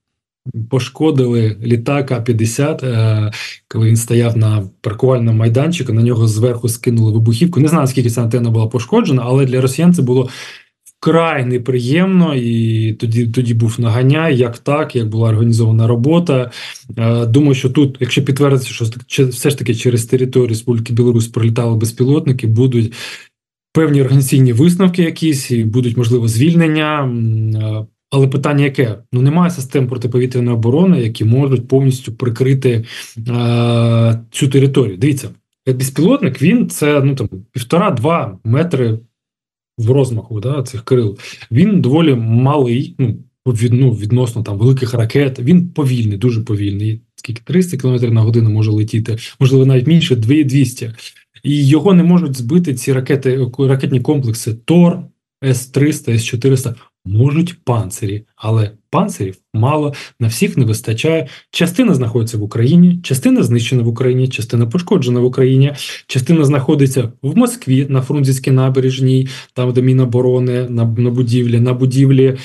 пошкодили 0.70 1.56
літак 1.62 2.12
А-50, 2.12 2.86
е, 2.86 3.32
коли 3.68 3.88
він 3.88 3.96
стояв 3.96 4.36
на 4.36 4.68
паркувальному 4.80 5.38
майданчику, 5.38 5.92
на 5.92 6.02
нього 6.02 6.28
зверху 6.28 6.68
скинули 6.68 7.12
вибухівку. 7.12 7.60
Не 7.60 7.68
знаю, 7.68 7.86
скільки 7.86 8.10
ця 8.10 8.22
антенна 8.22 8.50
була 8.50 8.66
пошкоджена, 8.66 9.22
але 9.24 9.46
для 9.46 9.60
росіян 9.60 9.94
це 9.94 10.02
було 10.02 10.28
вкрай 11.00 11.44
неприємно, 11.44 12.34
і 12.34 12.92
тоді 12.92 13.26
тоді 13.26 13.54
був 13.54 13.80
наганяй, 13.80 14.36
як 14.36 14.58
так, 14.58 14.96
як 14.96 15.08
була 15.08 15.28
організована 15.28 15.86
робота. 15.86 16.50
Е, 16.98 17.26
думаю, 17.26 17.54
що 17.54 17.70
тут, 17.70 17.96
якщо 18.00 18.24
підтвердиться, 18.24 18.86
що 19.06 19.26
все 19.26 19.50
ж 19.50 19.58
таки 19.58 19.74
через 19.74 20.04
територію 20.04 20.48
Республіки 20.48 20.92
Білорусь 20.92 21.28
пролітали 21.28 21.76
безпілотники, 21.76 22.46
будуть. 22.46 22.92
Певні 23.72 24.02
організаційні 24.02 24.52
висновки, 24.52 25.02
якісь 25.02 25.50
і 25.50 25.64
будуть 25.64 25.96
можливо 25.96 26.28
звільнення. 26.28 27.10
Але 28.10 28.28
питання 28.28 28.64
яке? 28.64 28.98
Ну 29.12 29.22
немає 29.22 29.50
систем 29.50 29.86
протиповітряної 29.86 30.56
оборони, 30.56 31.02
які 31.02 31.24
можуть 31.24 31.68
повністю 31.68 32.12
прикрити 32.12 32.84
е, 33.28 34.20
цю 34.30 34.48
територію. 34.48 34.96
Дивіться, 34.96 35.28
безпілотник 35.66 36.42
він 36.42 36.68
це 36.68 37.00
ну 37.00 37.14
там 37.14 37.28
півтора-два 37.52 38.38
метри 38.44 38.98
в 39.78 39.90
розмаху 39.90 40.40
да, 40.40 40.62
цих 40.62 40.84
крил. 40.84 41.18
Він 41.50 41.80
доволі 41.80 42.14
малий, 42.14 42.94
ну 42.98 43.16
від, 43.46 43.72
ну, 43.72 43.90
відносно 43.90 44.42
там 44.42 44.58
великих 44.58 44.94
ракет. 44.94 45.38
Він 45.40 45.68
повільний, 45.68 46.18
дуже 46.18 46.40
повільний. 46.40 47.00
Скільки 47.14 47.42
300 47.44 47.76
км 47.76 48.14
на 48.14 48.20
годину 48.20 48.50
може 48.50 48.70
летіти, 48.70 49.16
можливо, 49.40 49.66
навіть 49.66 49.86
менше 49.86 50.16
200. 50.16 50.92
І 51.42 51.66
його 51.66 51.94
не 51.94 52.02
можуть 52.02 52.36
збити 52.36 52.74
ці 52.74 52.92
ракети, 52.92 53.46
ракетні 53.58 54.00
комплекси 54.00 54.54
ТОР, 54.54 54.98
С-300, 55.44 56.10
С-400 56.10 56.74
можуть 57.04 57.64
панцирі, 57.64 58.24
але 58.36 58.70
панцирів 58.90 59.36
мало 59.54 59.94
на 60.20 60.28
всіх 60.28 60.56
не 60.56 60.64
вистачає. 60.64 61.28
Частина 61.50 61.94
знаходиться 61.94 62.38
в 62.38 62.42
Україні, 62.42 63.00
частина 63.02 63.42
знищена 63.42 63.82
в 63.82 63.88
Україні, 63.88 64.28
частина 64.28 64.66
пошкоджена 64.66 65.20
в 65.20 65.24
Україні, 65.24 65.72
частина 66.06 66.44
знаходиться 66.44 67.12
в 67.22 67.36
Москві 67.36 67.86
на 67.88 68.02
Фрунзенській 68.02 68.50
набережній, 68.50 69.28
там 69.54 69.72
де 69.72 69.82
Міноборони, 69.82 70.66
на, 70.68 70.84
на 70.84 71.10
будівлі, 71.10 71.60
на 71.60 71.74
будівлі. 71.74 72.38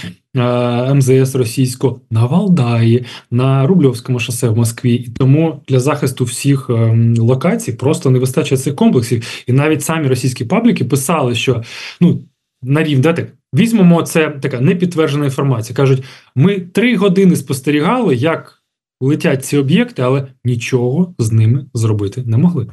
МЗС 0.94 1.36
російського 1.36 2.02
на 2.12 2.26
Валдаї 2.26 3.06
на 3.32 3.68
Рубльовському 3.68 4.20
шосе 4.20 4.50
в 4.50 4.58
Москві, 4.58 4.94
і 4.94 5.10
тому 5.10 5.62
для 5.68 5.80
захисту 5.80 6.24
всіх 6.26 6.70
ем, 6.70 7.16
локацій 7.18 7.74
просто 7.74 8.10
не 8.10 8.20
вистачає 8.20 8.62
цих 8.62 8.76
комплексів. 8.76 9.44
І 9.48 9.54
навіть 9.54 9.84
самі 9.84 10.08
російські 10.08 10.46
пабліки 10.46 10.86
писали, 10.86 11.36
що 11.36 11.64
ну 12.02 12.22
на 12.64 12.84
рівні 12.84 13.04
так, 13.04 13.28
Візьмемо 13.56 14.04
це 14.04 14.30
така 14.30 14.62
непідтверджена 14.62 15.26
інформація. 15.26 15.76
Кажуть, 15.76 16.04
ми 16.36 16.60
три 16.60 16.98
години 16.98 17.36
спостерігали, 17.36 18.16
як 18.16 18.64
летять 19.02 19.46
ці 19.46 19.58
об'єкти, 19.58 20.02
але 20.02 20.28
нічого 20.44 21.16
з 21.20 21.32
ними 21.32 21.66
зробити 21.74 22.24
не 22.26 22.38
могли. 22.38 22.68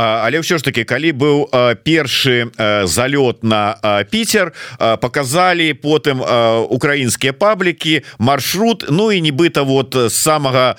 Але 0.00 0.40
ўсё 0.40 0.56
ж 0.58 0.64
таки 0.64 0.84
калі 0.84 1.12
быў 1.12 1.36
першы 1.84 2.48
залёт 2.88 3.44
на 3.44 3.76
Піцер 4.10 4.52
показалі 4.78 5.72
потым 5.76 6.24
украінскія 6.68 7.32
паблікі 7.32 8.00
маршрут 8.18 8.88
Ну 8.88 9.12
і 9.12 9.20
нібыта 9.20 9.62
вот 9.62 9.94
з 9.94 10.12
самага 10.12 10.76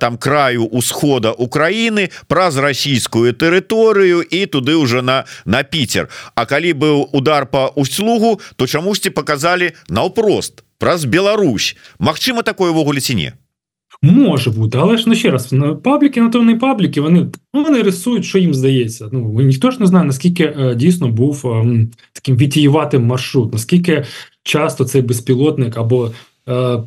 там 0.00 0.18
краю 0.18 0.66
усхода 0.66 1.32
Украіны 1.32 2.10
праз 2.28 2.56
расійскую 2.56 3.32
тэрыторыю 3.32 4.22
і 4.22 4.46
туды 4.46 4.76
уже 4.76 5.02
на 5.02 5.24
на 5.44 5.62
Піцер. 5.62 6.08
А 6.34 6.44
калі 6.46 6.72
быў 6.72 7.08
удар 7.12 7.46
по 7.46 7.72
услугу 7.76 8.40
то 8.56 8.66
чамусьці 8.66 9.10
показалі 9.10 9.72
наўпрост 9.88 10.64
праз 10.78 11.04
Беларусь. 11.04 11.76
Мачыма 11.98 12.42
такое 12.42 12.70
ўвогуле 12.70 13.00
ці 13.00 13.14
не 13.14 13.32
Може 14.02 14.50
бути, 14.50 14.78
але 14.78 14.96
ж 14.96 15.04
ну 15.06 15.14
ще 15.14 15.30
раз 15.30 15.54
пабліки 15.84 16.20
на 16.20 16.28
то 16.28 16.42
не 16.42 16.56
пабліки. 16.56 17.00
Вони 17.00 17.26
ну, 17.54 17.64
вони 17.64 17.82
рисують, 17.82 18.24
що 18.24 18.38
їм 18.38 18.54
здається. 18.54 19.08
Ну 19.12 19.40
ніхто 19.40 19.70
ж 19.70 19.80
не 19.80 19.86
знає, 19.86 20.06
наскільки 20.06 20.44
е, 20.44 20.74
дійсно 20.74 21.08
був 21.08 21.46
е, 21.46 21.86
таким 22.12 22.36
вітіюватим 22.36 23.04
маршрут, 23.04 23.52
наскільки 23.52 24.04
часто 24.42 24.84
цей 24.84 25.02
безпілотник 25.02 25.76
або 25.76 26.10
е, 26.48 26.78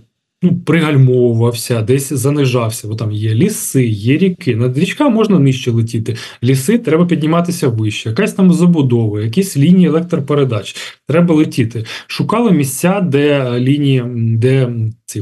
ну, 0.42 0.56
пригальмовувався, 0.66 1.82
десь 1.82 2.14
занижався, 2.14 2.88
бо 2.88 2.96
там 2.96 3.12
є 3.12 3.34
ліси, 3.34 3.88
є 3.88 4.18
ріки. 4.18 4.56
Над 4.56 4.78
річка 4.78 5.10
можна 5.10 5.40
нижче 5.40 5.72
летіти. 5.72 6.16
Ліси 6.44 6.78
треба 6.78 7.06
підніматися 7.06 7.68
вище, 7.68 8.10
якась 8.10 8.34
там 8.34 8.54
забудова, 8.54 9.22
якісь 9.22 9.58
лінії 9.58 9.88
електропередач. 9.88 10.76
Треба 11.08 11.36
летіти. 11.36 11.86
Шукали 12.08 12.52
місця, 12.52 13.02
де 13.02 13.60
лінії, 13.60 14.04
де 14.16 14.74
ці 15.06 15.22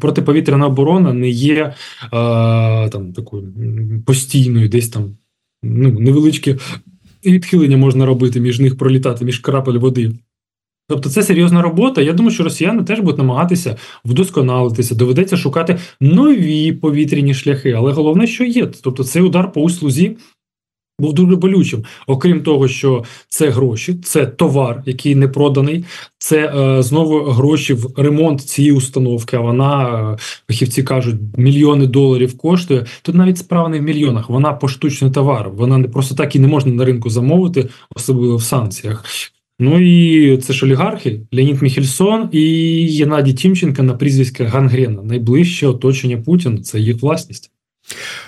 протиповітряна 0.00 0.66
оборона 0.66 1.12
не 1.12 1.28
є 1.28 1.74
а, 2.10 2.88
там 2.92 3.12
такою 3.12 3.52
постійною, 4.06 4.68
десь 4.68 4.88
там 4.88 5.16
ну, 5.62 5.90
невеличкі 6.00 6.56
відхилення 7.24 7.76
можна 7.76 8.06
робити 8.06 8.40
між 8.40 8.60
них 8.60 8.78
пролітати, 8.78 9.24
між 9.24 9.38
крапель 9.38 9.78
води. 9.78 10.12
Тобто 10.88 11.10
це 11.10 11.22
серйозна 11.22 11.62
робота. 11.62 12.02
Я 12.02 12.12
думаю, 12.12 12.34
що 12.34 12.44
росіяни 12.44 12.82
теж 12.82 13.00
будуть 13.00 13.18
намагатися 13.18 13.76
вдосконалитися, 14.04 14.94
доведеться 14.94 15.36
шукати 15.36 15.78
нові 16.00 16.72
повітряні 16.72 17.34
шляхи. 17.34 17.72
Але 17.72 17.92
головне, 17.92 18.26
що 18.26 18.44
є. 18.44 18.66
Тобто, 18.82 19.04
цей 19.04 19.22
удар 19.22 19.52
по 19.52 19.62
услузі 19.62 20.16
був 20.98 21.14
дуже 21.14 21.36
болючим. 21.36 21.84
Окрім 22.06 22.42
того, 22.42 22.68
що 22.68 23.04
це 23.28 23.48
гроші, 23.48 23.94
це 23.94 24.26
товар, 24.26 24.82
який 24.86 25.14
не 25.14 25.28
проданий, 25.28 25.84
це 26.18 26.52
е, 26.56 26.82
знову 26.82 27.20
гроші 27.20 27.74
в 27.74 27.92
ремонт 27.96 28.40
цієї 28.40 28.72
установки. 28.72 29.36
А 29.36 29.40
вона 29.40 30.00
е, 30.12 30.16
фахівці 30.48 30.82
кажуть, 30.82 31.16
мільйони 31.36 31.86
доларів 31.86 32.38
коштує. 32.38 32.86
Тут 33.02 33.14
навіть 33.14 33.38
справа 33.38 33.68
не 33.68 33.78
в 33.78 33.82
мільйонах. 33.82 34.30
Вона 34.30 34.52
поштучний 34.52 35.10
товар. 35.10 35.50
Вона 35.50 35.78
не 35.78 35.88
просто 35.88 36.14
так 36.14 36.36
і 36.36 36.38
не 36.38 36.48
можна 36.48 36.72
на 36.72 36.84
ринку 36.84 37.10
замовити, 37.10 37.68
особливо 37.94 38.36
в 38.36 38.42
санкціях. 38.42 39.04
Ну 39.58 39.80
і 39.80 40.36
це 40.36 40.52
ж 40.52 40.66
олігархи 40.66 41.20
Леонід 41.32 41.62
Міхельсон 41.62 42.28
і 42.32 42.40
Єнадій 42.92 43.32
Тімченка 43.32 43.82
на 43.82 43.94
прізвиська 43.94 44.44
Гангрена. 44.44 45.02
Найближче 45.02 45.66
оточення 45.66 46.16
Путіна 46.16 46.62
це 46.62 46.80
їх 46.80 47.02
власність. 47.02 47.50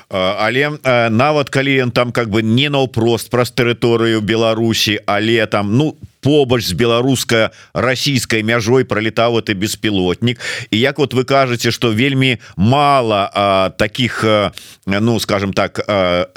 але 0.09 0.71
нават 1.11 1.51
калі 1.51 1.83
ён 1.83 1.91
там 1.91 2.13
как 2.13 2.31
бы 2.31 2.43
не 2.43 2.71
наўпрост 2.71 3.29
праз 3.31 3.53
тэрыторыю 3.53 4.21
Беларусі 4.21 5.01
але 5.07 5.47
там 5.47 5.77
ну 5.77 5.97
побач 6.21 6.65
з 6.65 6.73
беларуска 6.73 7.51
расійскай 7.75 8.43
мяжой 8.43 8.85
пролетаў 8.85 9.43
ты 9.43 9.55
беспілотнік 9.55 10.41
і 10.71 10.79
як 10.79 10.99
вот 10.99 11.15
вы 11.15 11.25
кажаце 11.25 11.71
что 11.71 11.93
вельмі 11.93 12.39
мало 12.57 13.29
а, 13.35 13.71
таких 13.77 14.25
а, 14.25 14.53
ну 14.87 15.21
скажем 15.21 15.53
так 15.53 15.85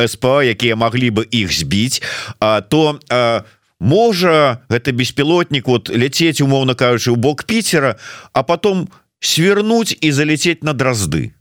СП 0.07 0.25
якія 0.43 0.75
маглі 0.75 1.11
бы 1.11 1.23
іх 1.31 1.53
збіць 1.53 2.01
а, 2.39 2.61
то 2.61 2.99
а, 3.09 3.43
можа 3.81 4.61
гэта 4.69 4.93
беспілотнік 4.93 5.67
вот 5.67 5.89
ляцець 5.89 6.39
умоўно 6.39 6.77
кажучы 6.77 7.11
у 7.11 7.15
бок 7.17 7.43
Пітера 7.43 7.97
а 8.31 8.43
потом 8.43 8.87
свернуть 9.19 9.97
і 10.01 10.11
залететь 10.11 10.63
на 10.63 10.73
дразды 10.73 11.33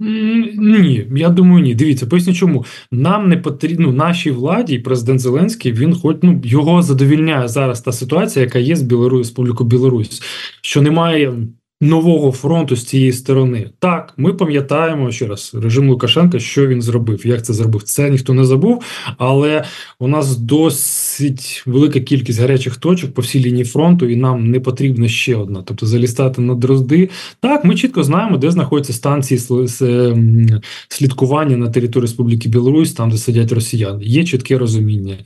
Ні, 0.00 1.06
я 1.16 1.28
думаю, 1.28 1.64
ні. 1.64 1.74
Дивіться, 1.74 2.06
поясню, 2.06 2.34
чому 2.34 2.64
нам 2.92 3.28
не 3.28 3.36
потрібно 3.36 3.86
ну, 3.86 3.92
нашій 3.92 4.30
владі, 4.30 4.78
президент 4.78 5.20
Зеленський, 5.20 5.72
він 5.72 5.94
хоч 5.94 6.16
ну 6.22 6.40
його 6.44 6.82
задовільняє 6.82 7.48
зараз 7.48 7.80
та 7.80 7.92
ситуація, 7.92 8.44
яка 8.44 8.58
є 8.58 8.76
з 8.76 8.82
Білорусь 8.82 9.26
Республіку 9.26 9.64
Білорусь, 9.64 10.22
що 10.62 10.82
немає 10.82 11.34
нового 11.80 12.32
фронту 12.32 12.76
з 12.76 12.84
цієї 12.84 13.12
сторони. 13.12 13.70
Так, 13.78 14.14
ми 14.16 14.32
пам'ятаємо 14.32 15.12
ще 15.12 15.26
раз 15.26 15.56
режим 15.62 15.90
Лукашенка, 15.90 16.38
що 16.38 16.66
він 16.66 16.82
зробив, 16.82 17.26
як 17.26 17.44
це 17.44 17.52
зробив. 17.52 17.82
Це 17.82 18.10
ніхто 18.10 18.34
не 18.34 18.44
забув, 18.44 18.82
але 19.18 19.64
у 19.98 20.08
нас 20.08 20.36
досить 20.36 21.62
велика 21.66 22.00
кількість 22.00 22.40
гарячих 22.40 22.76
точок 22.76 23.14
по 23.14 23.22
всій 23.22 23.40
лінії 23.40 23.64
фронту, 23.64 24.08
і 24.08 24.16
нам 24.16 24.50
не 24.50 24.60
потрібна 24.60 25.08
ще 25.08 25.36
одна. 25.36 25.62
Тобто 25.62 25.86
залістати 25.86 26.42
на 26.42 26.54
дрозди. 26.54 27.08
Так, 27.40 27.64
ми 27.64 27.74
чітко 27.74 28.02
знаємо, 28.02 28.36
де 28.36 28.50
знаходяться 28.50 28.92
станції 28.92 29.40
слідкування 30.88 31.56
на 31.56 31.68
території 31.70 31.98
Республіки 32.02 32.48
Білорусь, 32.48 32.92
там 32.92 33.10
де 33.10 33.16
сидять 33.16 33.52
росіяни. 33.52 34.04
Є 34.04 34.24
чітке 34.24 34.58
розуміння, 34.58 35.16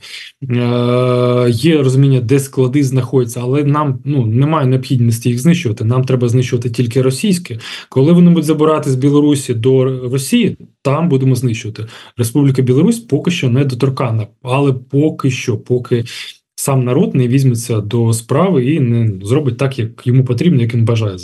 е, 0.49 1.49
є 1.49 1.83
розуміння, 1.83 2.21
де 2.21 2.39
склади 2.39 2.83
знаходяться, 2.83 3.39
але 3.43 3.63
нам 3.63 3.99
ну 4.05 4.25
немає 4.25 4.67
необхідності 4.67 5.29
їх 5.29 5.39
знищувати. 5.39 5.85
Нам 5.85 6.03
треба 6.03 6.27
знищувати 6.29 6.42
знищувати 6.43 6.69
тільки 6.69 7.01
російське. 7.01 7.59
Коли 7.89 8.13
вони 8.13 8.29
будуть 8.29 8.45
забирати 8.45 8.89
з 8.89 8.95
Білорусі 8.95 9.53
до 9.53 9.83
Росії, 10.09 10.57
там 10.81 11.09
будемо 11.09 11.35
знищувати. 11.35 11.85
Республіка 12.17 12.61
Білорусь 12.61 12.99
поки 12.99 13.31
що 13.31 13.49
не 13.49 13.65
доторкана, 13.65 14.27
але 14.41 14.73
поки 14.73 15.31
що, 15.31 15.57
поки 15.57 16.05
сам 16.55 16.83
народ 16.83 17.15
не 17.15 17.27
візьметься 17.27 17.81
до 17.81 18.13
справи 18.13 18.65
і 18.65 18.79
не 18.79 19.25
зробить 19.25 19.57
так, 19.57 19.79
як 19.79 20.07
йому 20.07 20.25
потрібно, 20.25 20.61
як 20.61 20.73
він 20.73 20.85
бажає. 20.85 21.17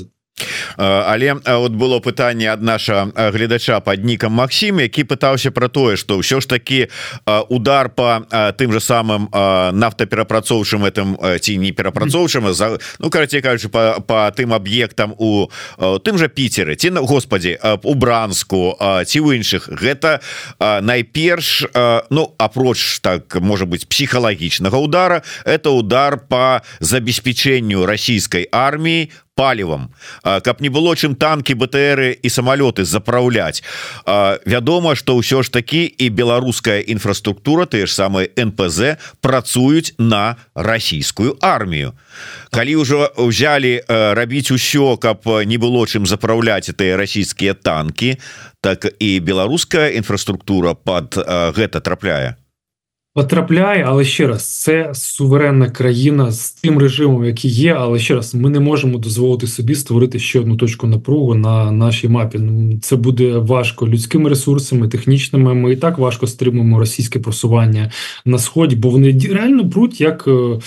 Але 0.80 1.34
вот 1.34 1.72
было 1.72 2.00
пытанне 2.00 2.48
ад 2.48 2.62
наша 2.62 3.12
гледача 3.16 3.80
под 3.80 4.06
нікам 4.06 4.32
Макссім 4.32 4.80
які 4.80 5.04
пытаўся 5.04 5.52
про 5.52 5.68
тое 5.68 5.98
что 5.98 6.18
ўсё 6.18 6.40
ж 6.40 6.48
таки 6.48 6.88
удар 7.50 7.90
по 7.90 8.24
тым 8.58 8.72
же 8.72 8.80
самым 8.80 9.28
нафтаперапрацоўчым 9.76 10.86
этом 10.86 11.20
ці 11.40 11.58
не 11.58 11.72
перапрацоўчым 11.72 12.54
за 12.54 12.80
ну 13.00 13.10
карацей 13.10 13.42
кажучы 13.42 13.70
по, 13.70 14.00
по 14.08 14.32
тым 14.32 14.54
аб'ектам 14.54 15.14
у 15.18 15.52
тым 15.78 16.18
же 16.18 16.30
Піцеры 16.30 16.76
ці 16.76 16.90
на 16.90 17.02
Господі 17.02 17.60
у 17.84 17.94
бранску 17.96 18.78
ці 18.80 19.20
ў 19.20 19.36
іншых. 19.36 19.68
Гэта 19.68 20.24
найперш 20.60 21.68
ну 22.10 22.34
апроч 22.38 23.00
так 23.04 23.36
может 23.42 23.68
быть 23.68 23.90
псіхалагічнага 23.90 24.78
удара 24.78 25.24
это 25.44 25.72
удар 25.72 26.18
по 26.18 26.62
забеспечэнню 26.80 27.86
расійскай 27.86 28.48
арміі 28.52 29.12
палівам 29.40 29.88
каб 30.24 30.60
не 30.60 30.68
было 30.68 30.92
чым 31.00 31.16
танки 31.16 31.56
БТРы 31.56 32.12
і 32.12 32.28
самолеты 32.28 32.84
запраўляць 32.84 33.64
вядома 34.44 35.00
что 35.00 35.16
ўсё 35.16 35.48
ж 35.48 35.56
такі 35.56 35.88
і 35.88 36.12
беларуская 36.12 36.84
інфраструктура 36.84 37.64
тыя 37.64 37.88
ж 37.88 37.96
самыя 37.96 38.28
НПЗ 38.36 39.00
працуюць 39.24 39.96
на 39.98 40.36
расійскую 40.56 41.40
армію. 41.40 41.96
Калі 42.52 42.84
ўжо 42.84 43.16
взяли 43.16 43.80
рабіць 43.88 44.52
усё 44.52 45.00
каб 45.00 45.24
не 45.48 45.56
было 45.56 45.88
чым 45.88 46.04
запраўляць 46.04 46.76
тыя 46.76 47.00
расійскія 47.00 47.56
танки 47.56 48.20
так 48.60 48.92
і 49.00 49.20
беларуская 49.24 49.96
інфраструктура 49.96 50.76
под 50.76 51.16
гэта 51.56 51.80
трапляе 51.80 52.36
Потрапляє, 53.14 53.84
але 53.88 54.04
ще 54.04 54.28
раз, 54.28 54.62
це 54.62 54.92
суверенна 54.94 55.70
країна 55.70 56.32
з 56.32 56.52
тим 56.52 56.78
режимом, 56.80 57.26
який 57.26 57.52
є. 57.52 57.74
Але 57.74 58.00
ще 58.00 58.16
раз, 58.16 58.36
ми 58.36 58.50
не 58.50 58.60
можемо 58.60 58.98
дозволити 58.98 59.48
собі 59.48 59.76
створити 59.76 60.20
ще 60.20 60.40
одну 60.40 60.58
точку 60.58 60.88
напругу 60.88 61.36
на 61.36 61.72
нашій 61.72 62.08
мапі. 62.08 62.40
Ну, 62.40 62.80
це 62.80 62.96
буде 62.96 63.38
важко 63.38 63.88
людськими 63.88 64.30
ресурсами, 64.30 64.88
технічними. 64.88 65.54
Ми 65.54 65.74
і 65.74 65.76
так 65.76 65.98
важко 65.98 66.28
стримуємо 66.28 66.80
російське 66.80 67.20
просування 67.20 67.92
на 68.26 68.40
сході, 68.40 68.76
бо 68.76 68.90
вони 68.90 69.20
реально 69.32 69.70
пруть, 69.70 70.02
як 70.02 70.28
е, 70.28 70.60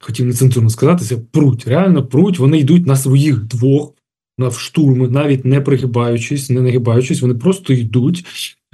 хотів 0.00 0.26
нецензурно 0.26 0.70
сказатися, 0.70 1.18
пруть. 1.32 1.68
Реально 1.68 2.06
пруть. 2.06 2.38
Вони 2.38 2.58
йдуть 2.58 2.86
на 2.86 2.96
своїх 2.96 3.44
двох 3.44 3.92
на 4.38 4.50
штурми, 4.50 5.08
навіть 5.08 5.44
не 5.44 5.60
пригибаючись, 5.60 6.50
не 6.50 6.60
нагибаючись, 6.60 7.22
вони 7.22 7.34
просто 7.34 7.72
йдуть. 7.72 8.24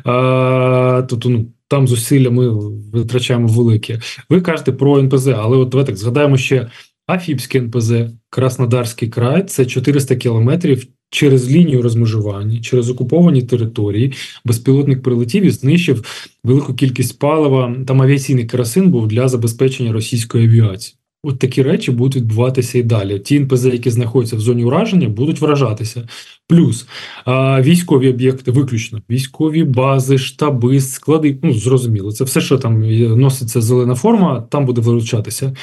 А, 0.05 1.03
Тобто, 1.09 1.29
ну 1.29 1.46
там 1.68 1.88
зусилля 1.88 2.31
ми 2.31 2.48
витрачаємо 2.92 3.48
велике. 3.48 4.00
Ви 4.31 4.40
кажете 4.40 4.72
про 4.72 4.98
НПЗ, 4.98 5.26
але 5.26 5.57
от 5.57 5.68
давайте 5.68 5.96
згадаємо 5.96 6.37
ще 6.37 6.70
Афіпське 7.07 7.59
НПЗ, 7.59 7.92
Краснодарський 8.31 9.09
край 9.09 9.42
це 9.42 9.66
400 9.66 10.16
кілометрів 10.16 10.87
через 11.11 11.50
лінію 11.50 11.83
розмежування, 11.83 12.61
через 12.61 12.90
окуповані 12.90 13.42
території. 13.42 14.12
Безпілотник 14.44 15.02
прилетів 15.02 15.44
і 15.44 15.50
знищив 15.50 16.04
велику 16.44 16.74
кількість 16.74 17.18
палива. 17.18 17.76
Там 17.87 18.02
авіаційний 18.02 18.46
керосин 18.46 18.90
був 18.90 19.09
для 19.09 19.28
забезпечення 19.28 19.92
російської 19.92 20.46
авіації. 20.46 20.98
От 21.22 21.38
такі 21.38 21.62
речі 21.62 21.90
будуть 21.90 22.16
відбуватися 22.16 22.78
і 22.78 22.83
далі. 22.83 23.18
Ті 23.18 23.37
НПЗ, 23.37 23.64
які 23.64 23.90
знаходяться 23.90 24.37
в 24.37 24.40
зоні 24.40 24.64
ураження, 24.64 25.09
будуть 25.09 25.40
вражатися. 25.40 26.09
Плюс 26.48 26.87
а, 27.24 27.62
військові 27.62 28.09
об'єкти, 28.09 28.50
виключно 28.50 29.02
військові 29.11 29.64
бази, 29.64 30.18
штаби, 30.18 30.81
склади. 30.81 31.38
Ну 31.42 31.54
зрозуміло, 31.54 32.12
це 32.12 32.24
все, 32.24 32.40
що 32.40 32.59
там 32.59 32.81
носиться 33.20 33.61
зелена 33.61 33.94
форма, 33.94 34.40
там 34.40 34.66
буде 34.66 34.81
вилучатися. 34.81 35.54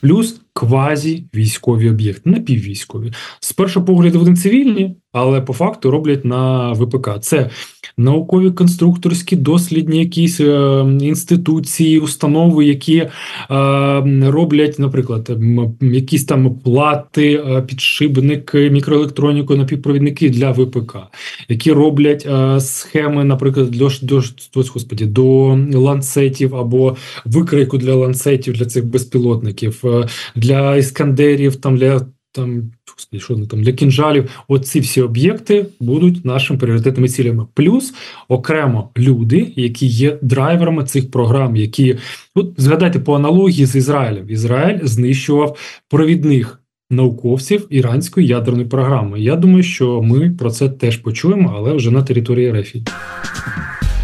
Плюс 0.00 0.40
квазі 0.52 1.24
військові 1.34 1.90
об'єкти, 1.90 2.30
напіввійськові. 2.30 3.12
З 3.40 3.52
першого 3.52 3.86
погляду 3.86 4.18
вони 4.18 4.36
цивільні, 4.36 4.96
але 5.12 5.40
по 5.40 5.52
факту 5.52 5.90
роблять 5.90 6.24
на 6.24 6.72
ВПК. 6.72 7.10
Це 7.20 7.50
наукові 7.96 8.50
конструкторські 8.50 9.36
дослідні 9.36 9.98
якісь 9.98 10.40
е, 10.40 10.84
інституції, 11.00 11.98
установи, 11.98 12.64
які 12.64 12.96
е, 12.96 13.10
роблять, 14.26 14.78
наприклад, 14.78 15.30
якісь 15.80 16.24
там 16.24 16.54
плати, 16.54 17.34
е, 17.34 17.62
підшипники, 17.62 18.70
мікроелектроніку, 18.70 19.56
напівпровідники 19.56 20.30
для 20.30 20.50
ВПК, 20.50 20.96
які 21.48 21.72
роблять 21.72 22.26
е, 22.26 22.60
схеми, 22.60 23.24
наприклад, 23.24 23.70
для 23.70 23.90
до, 24.02 24.22
господі, 24.54 25.06
до 25.06 25.58
ланцетів 25.74 26.56
або 26.56 26.96
викрийку 27.24 27.78
для 27.78 27.94
ланцетів 27.94 28.54
для 28.54 28.64
цих 28.64 28.86
безпілотників, 28.86 29.82
е, 29.84 30.06
для 30.36 30.76
іскандерів, 30.76 31.56
там 31.56 31.76
для 31.76 32.00
там 32.32 32.72
що 33.18 33.36
там 33.36 33.62
для 33.62 33.72
кінжалів. 33.72 34.30
Оці 34.48 34.80
всі 34.80 35.02
об'єкти 35.02 35.66
будуть 35.80 36.24
нашими 36.24 36.58
пріоритетними 36.58 37.08
цілями. 37.08 37.46
Плюс 37.54 37.94
окремо 38.28 38.90
люди, 38.96 39.52
які 39.56 39.86
є 39.86 40.18
драйверами 40.22 40.84
цих 40.84 41.10
програм, 41.10 41.56
які 41.56 41.98
от 42.34 42.54
згадайте 42.56 42.98
по 42.98 43.16
аналогії 43.16 43.66
з 43.66 43.76
Ізраїлем. 43.76 44.30
Ізраїль 44.30 44.78
знищував 44.82 45.58
провідних 45.88 46.60
науковців 46.90 47.66
іранської 47.70 48.26
ядерної 48.26 48.66
програми. 48.66 49.20
Я 49.20 49.36
думаю, 49.36 49.62
що 49.62 50.02
ми 50.02 50.30
про 50.30 50.50
це 50.50 50.68
теж 50.68 50.96
почуємо, 50.96 51.54
але 51.56 51.72
вже 51.72 51.90
на 51.90 52.02
території 52.02 52.52
Рефі. 52.52 52.84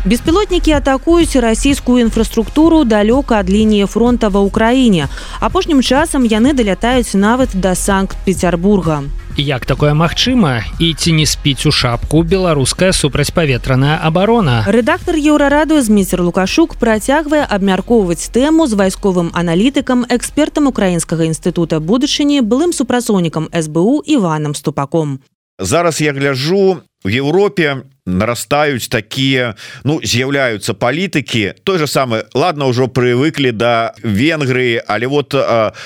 Беспілотнікі 0.06 0.72
атакуюць 0.72 1.34
расійскую 1.36 1.98
інфраструктуру 1.98 2.84
далёка 2.86 3.42
ад 3.42 3.50
лініі 3.50 3.90
фронта 3.90 4.30
ва 4.30 4.40
ўкраіне 4.46 5.10
апошнім 5.42 5.82
часам 5.82 6.22
яны 6.22 6.54
далятаюць 6.54 7.18
нават 7.18 7.50
да 7.58 7.74
санкт-петербурга. 7.74 9.02
Як 9.36 9.66
такое 9.66 9.92
магчыма? 9.92 10.62
І 10.78 10.94
ці 10.94 11.12
не 11.12 11.26
спіць 11.26 11.66
у 11.66 11.72
шапку 11.74 12.22
беларуская 12.22 12.92
супрацьпаветраная 12.92 13.98
абарона 13.98 14.62
рэдактор 14.70 15.18
еўрараду 15.18 15.82
зміцер 15.82 16.22
лукашук 16.22 16.78
працягвае 16.78 17.42
абмяркоўваць 17.42 18.30
тэму 18.30 18.70
з 18.70 18.78
вайсковым 18.78 19.34
аналітыкам 19.34 20.06
экспертам 20.06 20.70
украінскага 20.70 21.26
інстытута 21.26 21.82
будучыні 21.82 22.46
былым 22.46 22.72
супрацоўнікам 22.72 23.50
сбу 23.52 24.00
иваном 24.06 24.54
ступаком. 24.54 25.18
Зараз 25.58 26.00
я 26.00 26.12
гляжу 26.12 26.78
в 27.04 27.08
Европе 27.08 27.82
нарастаюць 28.06 28.88
такія 28.88 29.54
ну 29.84 29.98
з'яўляюцца 30.02 30.74
палітыкі 30.74 31.58
той 31.66 31.78
же 31.78 31.86
самы 31.90 32.24
ладно 32.34 32.70
ўжо 32.70 32.86
прывыклі 32.86 33.50
да 33.50 33.92
Венгрыі 34.02 34.80
але 34.86 35.06
вот 35.06 35.34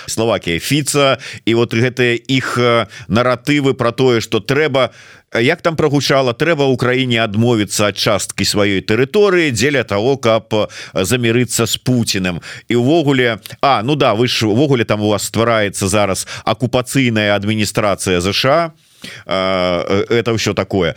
Словакія 0.07 0.61
фіца 0.61 1.19
і 1.45 1.55
вот 1.55 1.75
гэтыя 1.75 2.21
іх 2.21 2.61
наратывы 3.09 3.75
про 3.75 3.93
тое 3.93 4.21
что 4.21 4.41
трэба 4.41 4.93
як 5.33 5.63
там 5.63 5.77
прогучала 5.77 6.33
трэба 6.35 6.67
Украіне 6.67 7.23
адмовіцца 7.23 7.89
ад 7.89 7.97
часткі 7.97 8.45
сваёй 8.45 8.83
тэрыторыі 8.83 9.55
дзеля 9.55 9.85
того 9.85 10.17
каб 10.17 10.51
замірыцца 10.93 11.67
с 11.67 11.77
Путиным. 11.79 12.41
І 12.69 12.77
увогуле 12.77 13.39
А 13.63 13.83
ну 13.83 13.97
да 13.97 14.15
вы 14.15 14.29
ж 14.29 14.47
увогуле 14.47 14.85
там 14.85 15.03
у 15.03 15.09
вас 15.09 15.25
ствараецца 15.25 15.89
зараз 15.89 16.27
акупацыйная 16.45 17.35
адміністрацыя 17.37 18.21
ЗША 18.21 18.73
это 19.27 20.31
ўсё 20.35 20.53
такое 20.55 20.95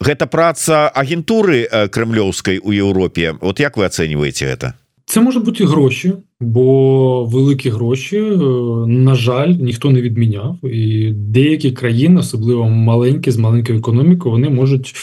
гэта 0.00 0.26
праца 0.26 0.88
агентуры 0.88 1.68
крымлёўскай 1.90 2.60
у 2.62 2.72
Еўропе. 2.72 3.34
Вот 3.40 3.60
як 3.60 3.76
вы 3.76 3.84
ацэньваеце 3.84 4.46
это 4.46 4.74
Це 5.08 5.20
може 5.20 5.40
бути 5.40 5.64
гроші, 5.64 6.12
бо 6.40 7.24
великі 7.24 7.70
гроші, 7.70 8.20
на 8.86 9.14
жаль, 9.14 9.48
ніхто 9.48 9.90
не 9.90 10.02
відміняв, 10.02 10.58
і 10.64 11.12
деякі 11.12 11.72
країни, 11.72 12.20
особливо 12.20 12.68
маленькі 12.68 13.30
з 13.30 13.36
маленькою 13.36 13.78
економікою, 13.78 14.32
вони 14.32 14.50
можуть 14.50 14.94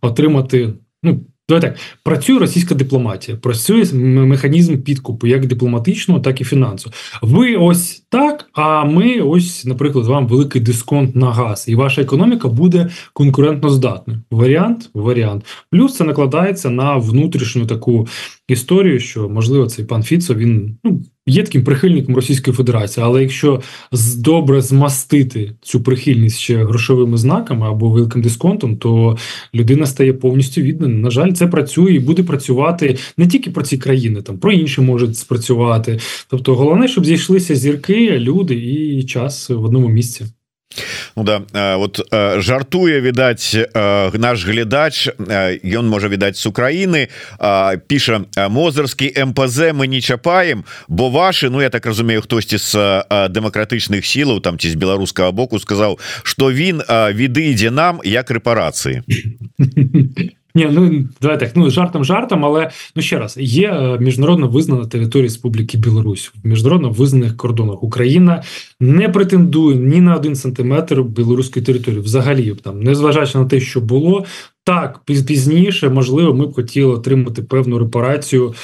отримати 0.00 0.72
ну 1.02 1.20
Давай 1.48 1.62
так 1.62 1.76
працює 2.02 2.38
російська 2.38 2.74
дипломатія, 2.74 3.36
працює 3.36 3.84
механізм 3.94 4.78
підкупу 4.78 5.26
як 5.26 5.46
дипломатичного, 5.46 6.20
так 6.20 6.40
і 6.40 6.44
фінансового. 6.44 6.96
Ви 7.22 7.56
ось 7.56 8.02
так. 8.08 8.50
А 8.52 8.84
ми 8.84 9.20
ось, 9.20 9.64
наприклад, 9.64 10.06
вам 10.06 10.26
великий 10.26 10.60
дисконт 10.60 11.16
на 11.16 11.32
газ, 11.32 11.64
і 11.68 11.74
ваша 11.74 12.02
економіка 12.02 12.48
буде 12.48 12.88
конкурентно 13.12 13.70
здатною. 13.70 14.20
Варіант, 14.30 14.90
варіант. 14.94 15.44
Плюс 15.70 15.96
це 15.96 16.04
накладається 16.04 16.70
на 16.70 16.96
внутрішню 16.96 17.66
таку 17.66 18.08
історію, 18.48 19.00
що 19.00 19.28
можливо 19.28 19.66
цей 19.66 19.84
пан 19.84 20.02
Фіцо 20.02 20.34
він 20.34 20.78
ну 20.84 21.02
є 21.28 21.42
таким 21.42 21.64
прихильником 21.64 22.16
Російської 22.16 22.56
Федерації, 22.56 23.06
але 23.06 23.22
якщо 23.22 23.60
добре 24.16 24.60
змастити 24.60 25.52
цю 25.62 25.82
прихильність 25.82 26.38
ще 26.38 26.64
грошовими 26.64 27.16
знаками 27.16 27.66
або 27.66 27.90
великим 27.90 28.22
дисконтом, 28.22 28.76
то 28.76 29.16
людина 29.54 29.86
стає 29.86 30.12
повністю 30.12 30.60
віддана. 30.60 30.94
На 30.94 31.10
жаль, 31.10 31.32
це 31.32 31.46
працює 31.46 31.92
і 31.92 31.98
буде 31.98 32.22
працювати 32.22 32.96
не 33.16 33.26
тільки 33.26 33.50
про 33.50 33.62
ці 33.62 33.78
країни, 33.78 34.22
там 34.22 34.38
про 34.38 34.52
інші 34.52 34.80
можуть 34.80 35.16
спрацювати. 35.16 35.98
Тобто, 36.30 36.54
головне, 36.54 36.88
щоб 36.88 37.06
зійшлися 37.06 37.54
зірки, 37.54 38.18
люди 38.18 38.54
і 38.54 39.04
час 39.04 39.50
в 39.50 39.64
одному 39.64 39.88
місці. 39.88 40.24
Ну 41.16 41.24
да 41.24 41.42
вот 41.76 42.00
жартуе 42.42 43.00
відаць 43.00 43.56
наш 44.14 44.44
глядач 44.46 45.08
ён 45.18 45.88
можа 45.88 46.08
відаць 46.08 46.38
з 46.38 46.46
Украіны 46.46 47.08
піша 47.86 48.24
мозырскі 48.48 49.12
МПЗ 49.32 49.72
мы 49.72 49.86
не 49.86 50.00
чапаем 50.00 50.64
бо 50.88 51.10
ваши 51.10 51.50
Ну 51.50 51.62
я 51.62 51.70
так 51.70 51.86
разумею 51.86 52.22
хтосьці 52.22 52.58
з 52.58 53.04
дэмакратычных 53.10 54.04
сілаў 54.04 54.40
там 54.40 54.58
ці 54.58 54.70
з 54.70 54.74
беларускага 54.74 55.32
боку 55.32 55.58
сказаў 55.58 55.98
что 56.22 56.52
він 56.52 56.82
віды 56.88 57.50
ідзе 57.52 57.70
нам 57.70 58.00
як 58.04 58.30
рэпарацыі 58.30 59.02
Ні, 60.58 60.68
ну 60.72 61.08
давай 61.20 61.40
так, 61.40 61.50
ну 61.54 61.70
жартом 61.70 62.04
жартом, 62.04 62.44
але 62.44 62.70
ну 62.96 63.02
ще 63.02 63.18
раз 63.18 63.36
є 63.40 63.70
е, 63.70 63.98
міжнародно 64.00 64.48
визнана 64.48 64.86
територія 64.86 65.26
Республіки 65.26 65.78
Білорусь 65.78 66.32
в 66.44 66.48
міжнародно 66.48 66.90
визнаних 66.90 67.36
кордонах. 67.36 67.82
Україна 67.82 68.42
не 68.80 69.08
претендує 69.08 69.76
ні 69.76 70.00
на 70.00 70.16
один 70.16 70.36
сантиметр 70.36 71.02
білоруської 71.02 71.66
території. 71.66 72.00
Взагалі, 72.00 72.54
там, 72.62 72.82
незважаючи 72.82 73.38
на 73.38 73.44
те, 73.44 73.60
що 73.60 73.80
було 73.80 74.24
так 74.64 75.00
пізніше, 75.04 75.88
можливо, 75.88 76.34
ми 76.34 76.46
б 76.46 76.54
хотіли 76.54 76.92
отримати 76.92 77.42
певну 77.42 77.78
репарацію 77.78 78.54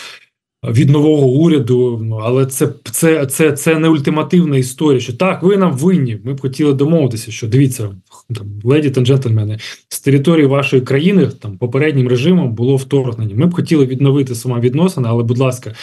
від 0.69 0.91
нового 0.91 1.27
уряду. 1.27 2.01
Ну 2.03 2.17
але 2.17 2.47
це 2.47 2.69
це, 2.93 3.27
це, 3.27 3.53
це 3.53 3.79
не 3.79 3.89
ультимативна 3.89 4.57
історія. 4.57 5.01
Що 5.01 5.13
так, 5.13 5.43
ви 5.43 5.57
нам 5.57 5.73
винні. 5.73 6.19
Ми 6.25 6.35
б 6.35 6.41
хотіли 6.41 6.73
домовитися, 6.73 7.31
що 7.31 7.49
дивіться, 7.49 7.89
там 8.35 8.47
леді 8.65 8.91
та 8.91 9.01
джентльмени 9.01 9.59
з 9.89 10.01
території 10.01 10.47
вашої 10.47 10.83
країни 10.83 11.27
там 11.27 11.59
попереднім 11.59 12.09
режимом 12.09 12.55
було 12.55 12.77
вторгнення. 12.77 13.35
Ми 13.37 13.47
б 13.47 13.55
хотіли 13.55 13.87
відновити 13.87 14.35
самовідносини, 14.35 15.09
але, 15.11 15.23
будь 15.23 15.39
ласка. 15.39 15.75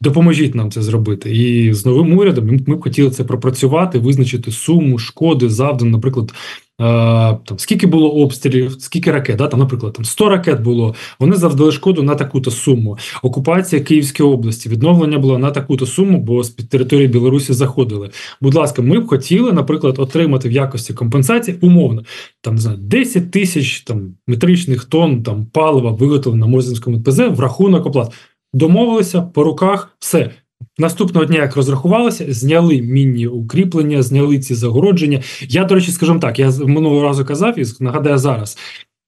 Допоможіть 0.00 0.54
нам 0.54 0.70
це 0.70 0.82
зробити, 0.82 1.36
і 1.36 1.72
з 1.74 1.86
новим 1.86 2.18
урядом 2.18 2.46
ми 2.66 2.76
б 2.76 2.82
хотіли 2.82 3.10
це 3.10 3.24
пропрацювати, 3.24 3.98
визначити 3.98 4.52
суму 4.52 4.98
шкоди 4.98 5.48
завдану, 5.48 5.90
наприклад, 5.90 6.32
там 6.78 7.58
скільки 7.58 7.86
було 7.86 8.10
обстрілів, 8.10 8.76
скільки 8.78 9.12
ракет, 9.12 9.36
да, 9.36 9.46
там, 9.46 9.60
наприклад, 9.60 9.92
там 9.92 10.04
100 10.04 10.28
ракет 10.28 10.60
було, 10.60 10.94
вони 11.18 11.36
завдали 11.36 11.72
шкоду 11.72 12.02
на 12.02 12.14
таку-то 12.14 12.50
суму. 12.50 12.98
Окупація 13.22 13.82
Київської 13.82 14.28
області, 14.28 14.68
відновлення 14.68 15.18
було 15.18 15.38
на 15.38 15.50
таку-то 15.50 15.86
суму, 15.86 16.20
бо 16.20 16.42
з 16.42 16.50
під 16.50 16.68
території 16.68 17.08
Білорусі 17.08 17.52
заходили. 17.52 18.10
Будь 18.40 18.54
ласка, 18.54 18.82
ми 18.82 19.00
б 19.00 19.06
хотіли, 19.06 19.52
наприклад, 19.52 19.98
отримати 19.98 20.48
в 20.48 20.52
якості 20.52 20.94
компенсації 20.94 21.58
умовно 21.60 22.02
там 22.40 22.54
не 22.54 22.60
знаю, 22.60 22.78
10 22.78 23.30
тисяч 23.30 23.80
там 23.80 24.14
метричних 24.26 24.84
тонн 24.84 25.22
там 25.22 25.46
палива 25.46 25.90
виготовлено 25.90 26.46
на 26.46 26.52
Мозинському 26.52 27.02
ПЗ 27.02 27.18
в 27.18 27.40
рахунок 27.40 27.86
оплат. 27.86 28.12
Домовилися 28.52 29.22
по 29.22 29.44
руках, 29.44 29.96
все. 29.98 30.30
Наступного 30.78 31.26
дня, 31.26 31.38
як 31.38 31.56
розрахувалися, 31.56 32.32
зняли 32.32 32.82
мінні 32.82 33.26
укріплення, 33.26 34.02
зняли 34.02 34.38
ці 34.38 34.54
загородження. 34.54 35.22
Я, 35.48 35.64
до 35.64 35.74
речі, 35.74 35.90
скажу 35.90 36.18
так: 36.18 36.38
я 36.38 36.52
минулого 36.66 37.02
разу 37.02 37.24
казав 37.24 37.58
і 37.58 37.64
нагадаю 37.80 38.18
зараз. 38.18 38.58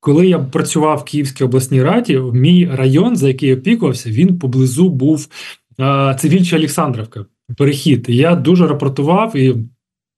Коли 0.01 0.27
я 0.27 0.39
працював 0.39 0.99
в 0.99 1.05
Київській 1.05 1.45
обласній 1.45 1.83
раді, 1.83 2.19
мій 2.33 2.71
район, 2.73 3.17
за 3.17 3.29
який 3.29 3.49
я 3.49 3.57
опікувався, 3.57 4.11
він 4.11 4.39
поблизу 4.39 4.89
був 4.89 5.29
це 6.19 6.21
Вільча 6.25 6.57
Олександрівка. 6.57 7.25
Перехід. 7.57 8.07
Я 8.09 8.35
дуже 8.35 8.67
рапортував 8.67 9.37
і 9.37 9.57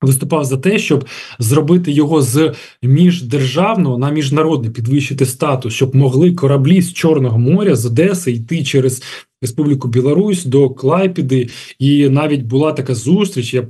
виступав 0.03 0.45
за 0.45 0.57
те, 0.57 0.79
щоб 0.79 1.05
зробити 1.39 1.93
його 1.93 2.23
з 2.23 2.53
міждержавного 2.83 3.99
на 3.99 4.11
міжнародний 4.11 4.71
підвищити 4.71 5.27
статус, 5.27 5.75
щоб 5.75 5.97
могли 5.97 6.33
кораблі 6.33 6.83
з 6.83 6.93
Чорного 6.93 7.39
моря 7.39 7.77
з 7.77 7.87
Одеси 7.87 8.33
йти 8.33 8.65
через 8.65 9.03
Республіку 9.43 9.89
Білорусь 9.89 10.45
до 10.45 10.71
Клайпіди, 10.71 11.49
і 11.79 12.09
навіть 12.09 12.43
була 12.43 12.73
така 12.73 12.95
зустріч. 12.95 13.55
Я 13.55 13.67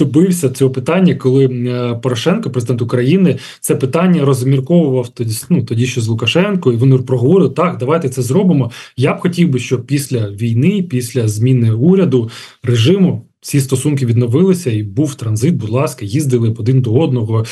добився 0.00 0.50
цього 0.50 0.70
питання, 0.70 1.14
коли 1.14 1.46
е, 1.46 1.94
Порошенко, 2.02 2.50
президент 2.50 2.82
України, 2.82 3.38
це 3.60 3.76
питання 3.76 4.24
розмірковував 4.24 5.08
тоді. 5.08 5.34
Ну 5.50 5.62
тоді 5.64 5.86
ще 5.86 6.00
з 6.00 6.08
Лукашенко, 6.08 6.72
і 6.72 6.76
вони 6.76 6.98
проговорили 6.98 7.50
так. 7.50 7.78
Давайте 7.78 8.08
це 8.08 8.22
зробимо. 8.22 8.70
Я 8.96 9.14
б 9.14 9.20
хотів 9.20 9.48
би, 9.48 9.58
щоб 9.58 9.86
після 9.86 10.30
війни, 10.30 10.82
після 10.82 11.28
зміни 11.28 11.72
уряду 11.72 12.30
режиму. 12.62 13.29
Ці 13.40 13.60
стосунки 13.60 14.06
відновилися, 14.06 14.70
і 14.70 14.82
був 14.82 15.14
транзит. 15.14 15.54
Будь 15.54 15.70
ласка, 15.70 16.04
їздили 16.04 16.54
один 16.58 16.82
до 16.82 16.94
одного, 16.94 17.46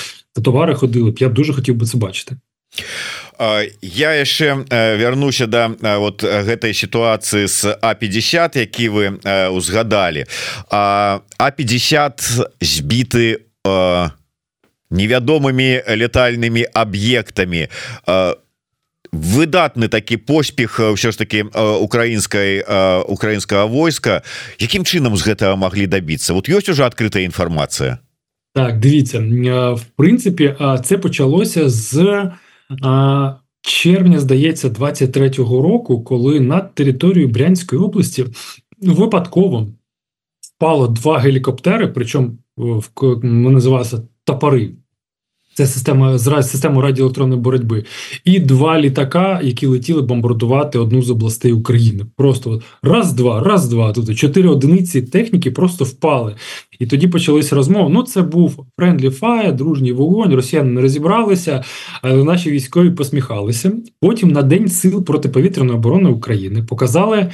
товари 0.44 0.74
ходили. 0.74 1.14
Я 1.18 1.28
б 1.28 1.34
дуже 1.34 1.52
хотів 1.52 1.74
би 1.74 1.86
це 1.86 1.98
бачити. 1.98 2.36
я 3.82 4.10
яшчэ 4.18 4.66
вярнуся 4.98 5.46
да 5.46 5.70
вот 5.98 6.22
гэтай 6.24 6.74
сітуацыі 6.74 7.46
з 7.46 7.78
а50 7.80 8.58
які 8.58 8.88
вы 8.90 9.04
узгадалі 9.48 10.26
а50 10.70 12.44
збіты 12.60 13.46
невядомымі 14.90 15.70
летальнымі 15.86 16.66
аб'ектамі 16.74 17.68
выдатны 19.12 19.88
такі 19.88 20.16
поспех 20.16 20.80
ўсё 20.80 21.12
ж 21.12 21.18
таки 21.18 21.42
украінскай 21.80 22.62
украінскага 23.08 23.64
войска 23.66 24.22
якім 24.58 24.84
чынам 24.84 25.16
з 25.16 25.22
гэтага 25.22 25.56
маглі 25.56 25.86
дабіцца 25.86 26.34
вот 26.34 26.48
ёсць 26.48 26.68
уже 26.68 26.84
адкрытая 26.84 27.24
інфармацыя 27.24 27.98
Так, 28.54 28.78
дивіться, 28.78 29.20
в 29.74 29.84
принципі, 29.96 30.56
це 30.84 30.98
почалося 30.98 31.68
з 31.68 32.22
червня, 33.60 34.20
здається, 34.20 34.68
23-го 34.68 35.62
року, 35.62 36.04
коли 36.04 36.40
над 36.40 36.74
територією 36.74 37.28
Брянської 37.28 37.82
області 37.82 38.26
випадково 38.82 39.68
впало 40.40 40.88
два 40.88 41.18
гелікоптери, 41.18 41.88
причому 41.88 42.38
називалися 43.22 44.02
топори. 44.24 44.70
Це 45.58 45.66
система 45.66 46.18
система 46.18 46.82
радіоелектронної 46.82 47.40
боротьби, 47.40 47.84
і 48.24 48.38
два 48.38 48.80
літака, 48.80 49.40
які 49.42 49.66
летіли 49.66 50.02
бомбардувати 50.02 50.78
одну 50.78 51.02
з 51.02 51.10
областей 51.10 51.52
України. 51.52 52.06
Просто 52.16 52.60
раз-два, 52.82 53.40
раз-два. 53.42 53.92
Тут 53.92 54.18
чотири 54.18 54.48
одиниці 54.48 55.02
техніки 55.02 55.50
просто 55.50 55.84
впали. 55.84 56.34
І 56.78 56.86
тоді 56.86 57.08
почалися 57.08 57.56
розмови. 57.56 57.90
Ну, 57.92 58.02
це 58.02 58.22
був 58.22 58.66
friendly 58.78 59.20
fire, 59.20 59.54
дружній 59.54 59.92
вогонь. 59.92 60.34
Росіяни 60.34 60.70
не 60.70 60.80
розібралися, 60.80 61.64
але 62.02 62.24
наші 62.24 62.50
військові 62.50 62.90
посміхалися. 62.90 63.72
Потім 64.00 64.30
на 64.30 64.42
день 64.42 64.68
сил 64.68 65.04
протиповітряної 65.04 65.78
оборони 65.78 66.10
України 66.10 66.62
показали 66.62 67.30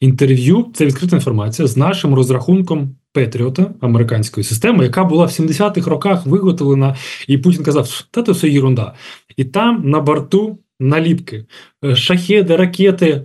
інтерв'ю. 0.00 0.66
Це 0.74 0.86
відкрита 0.86 1.16
інформація 1.16 1.68
з 1.68 1.76
нашим 1.76 2.14
розрахунком 2.14 2.94
Петріота 3.12 3.74
американської 3.80 4.44
системи, 4.44 4.84
яка 4.84 5.04
була 5.04 5.24
в 5.24 5.28
70-х 5.28 5.90
роках 5.90 6.26
виготовлена, 6.26 6.96
і 7.28 7.38
Путін 7.38 7.64
казав, 7.64 8.06
та 8.10 8.22
це 8.22 8.32
все 8.32 8.48
єрунда. 8.48 8.94
І 9.36 9.44
там 9.44 9.90
на 9.90 10.00
борту 10.00 10.58
наліпки, 10.80 11.44
е, 11.84 11.96
шахеди, 11.96 12.56
ракети, 12.56 13.24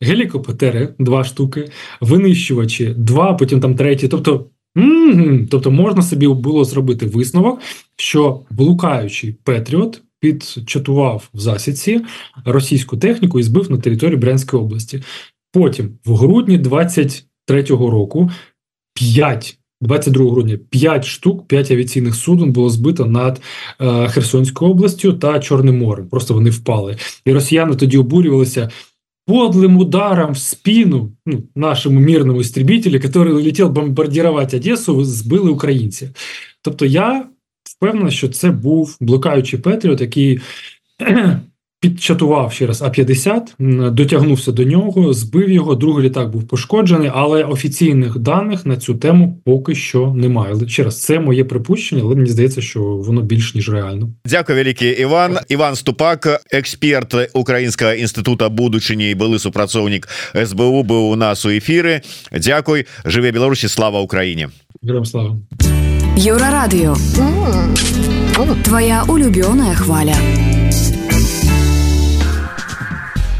гелікоптери, 0.00 0.94
два 0.98 1.24
штуки, 1.24 1.70
винищувачі, 2.00 2.94
два, 2.96 3.34
потім 3.34 3.60
там 3.60 3.74
треті. 3.74 4.08
Тобто, 4.08 4.46
м-м, 4.78 5.48
тобто 5.50 5.70
можна 5.70 6.02
собі 6.02 6.28
було 6.28 6.64
зробити 6.64 7.06
висновок, 7.06 7.60
що 7.96 8.40
блукаючий 8.50 9.36
Петріот. 9.44 10.02
Підчатував 10.20 11.28
в 11.34 11.38
засідці 11.38 12.00
російську 12.44 12.96
техніку 12.96 13.40
і 13.40 13.42
збив 13.42 13.70
на 13.70 13.78
території 13.78 14.16
Брянської 14.16 14.62
області. 14.62 15.02
Потім, 15.56 15.98
в 16.04 16.16
грудні 16.16 16.58
23-го 16.58 17.90
року, 17.90 18.30
5, 18.94 19.58
22 19.80 20.30
грудня 20.30 20.58
5 20.70 21.04
штук, 21.04 21.48
5 21.48 21.70
авіаційних 21.70 22.14
суден 22.14 22.52
було 22.52 22.70
збито 22.70 23.06
над 23.06 23.40
е, 23.80 24.08
Херсонською 24.08 24.70
областю 24.70 25.12
та 25.12 25.40
Чорним 25.40 25.78
морем. 25.78 26.08
Просто 26.08 26.34
вони 26.34 26.50
впали. 26.50 26.96
І 27.24 27.32
росіяни 27.32 27.76
тоді 27.76 27.98
обурювалися 27.98 28.70
подлим 29.26 29.76
ударом 29.76 30.32
в 30.32 30.38
спину 30.38 31.12
ну, 31.26 31.42
нашому 31.54 32.00
мирному 32.00 32.40
істребителю, 32.40 32.92
який 32.92 33.22
летів 33.22 33.70
бомбардувати 33.70 34.56
Одесу, 34.56 35.04
збили 35.04 35.50
українці. 35.50 36.10
Тобто 36.62 36.86
я 36.86 37.26
впевнений, 37.64 38.12
що 38.12 38.28
це 38.28 38.50
був 38.50 38.96
блукаючий 39.00 39.58
Петріот, 39.58 40.00
який 40.00 40.40
підчатував 41.81 42.53
ще 42.53 42.65
раз 42.67 42.81
А-50, 42.81 43.91
дотягнувся 43.91 44.51
до 44.51 44.63
нього, 44.63 45.13
збив 45.13 45.49
його. 45.49 45.75
Другий 45.75 46.05
літак 46.05 46.29
був 46.29 46.47
пошкоджений, 46.47 47.11
але 47.13 47.43
офіційних 47.43 48.17
даних 48.17 48.65
на 48.65 48.77
цю 48.77 48.95
тему 48.95 49.41
поки 49.45 49.75
що 49.75 50.13
немає. 50.15 50.53
Але 50.53 50.67
ще 50.67 50.83
раз 50.83 51.01
це 51.01 51.19
моє 51.19 51.43
припущення, 51.43 52.01
але 52.05 52.15
мені 52.15 52.29
здається, 52.29 52.61
що 52.61 52.81
воно 52.81 53.21
більш 53.21 53.55
ніж 53.55 53.69
реально. 53.69 54.09
Дякую, 54.25 54.57
великий 54.57 55.01
Іван. 55.01 55.37
Іван 55.49 55.75
Ступак, 55.75 56.41
експерт 56.51 57.15
Українського 57.33 57.93
інституту 57.93 58.49
будучині 58.49 59.11
і 59.11 59.15
були 59.15 59.39
супрацовник 59.39 60.07
СБУ. 60.45 60.83
Був 60.83 61.11
у 61.11 61.15
нас 61.15 61.45
у 61.45 61.49
ефірі. 61.49 62.01
Дякую, 62.41 62.83
живе 63.05 63.31
Білорусі. 63.31 63.67
Слава 63.67 64.01
Україні! 64.01 64.47
Героям 64.83 65.05
слава! 65.05 65.37
Еўрарадыё 66.17 66.95
Твоя 68.63 69.03
улюбёная 69.07 69.75
хваля. 69.75 70.15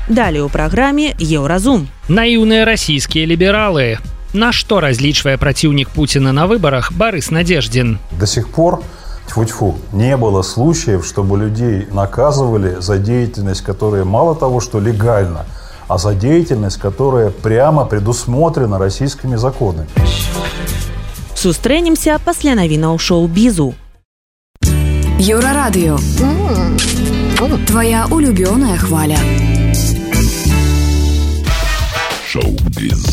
Далее 0.07 0.43
у 0.43 0.49
праграме 0.49 1.13
еўразум 1.19 1.87
наіўныя 2.07 2.65
расійскія 2.65 3.25
лібералы 3.25 3.97
на 4.33 4.51
што 4.51 4.79
разлічвае 4.79 5.37
праціўнік 5.37 5.89
Пуціна 5.89 6.31
на 6.33 6.47
выбарах 6.47 6.91
Барыс 6.93 7.31
надеждзін 7.31 7.97
до 8.19 8.27
сих 8.27 8.49
пор 8.49 8.81
тьфу-тьфу, 9.31 9.75
не 9.93 10.17
было 10.17 10.41
случаев, 10.41 11.05
чтобы 11.05 11.37
людей 11.37 11.87
наказывали 11.91 12.77
за 12.79 12.97
деятельность, 12.97 13.61
которая 13.61 14.03
мало 14.03 14.35
того, 14.35 14.59
что 14.59 14.79
легально, 14.79 15.45
а 15.87 15.97
за 15.97 16.13
деятельность, 16.13 16.77
которая 16.77 17.29
прямо 17.29 17.85
предусмотрена 17.85 18.77
российскими 18.77 19.37
законами. 19.37 19.87
Сустрэнемся 21.35 22.19
пасля 22.23 22.55
навінаў 22.55 22.99
шоу-бізу. 22.99 23.73
Еўрарадыё. 25.17 25.97
Твоя 27.65 28.05
улюбёная 28.11 28.77
хваля. 28.77 29.17
Шоу-біз. 32.26 33.04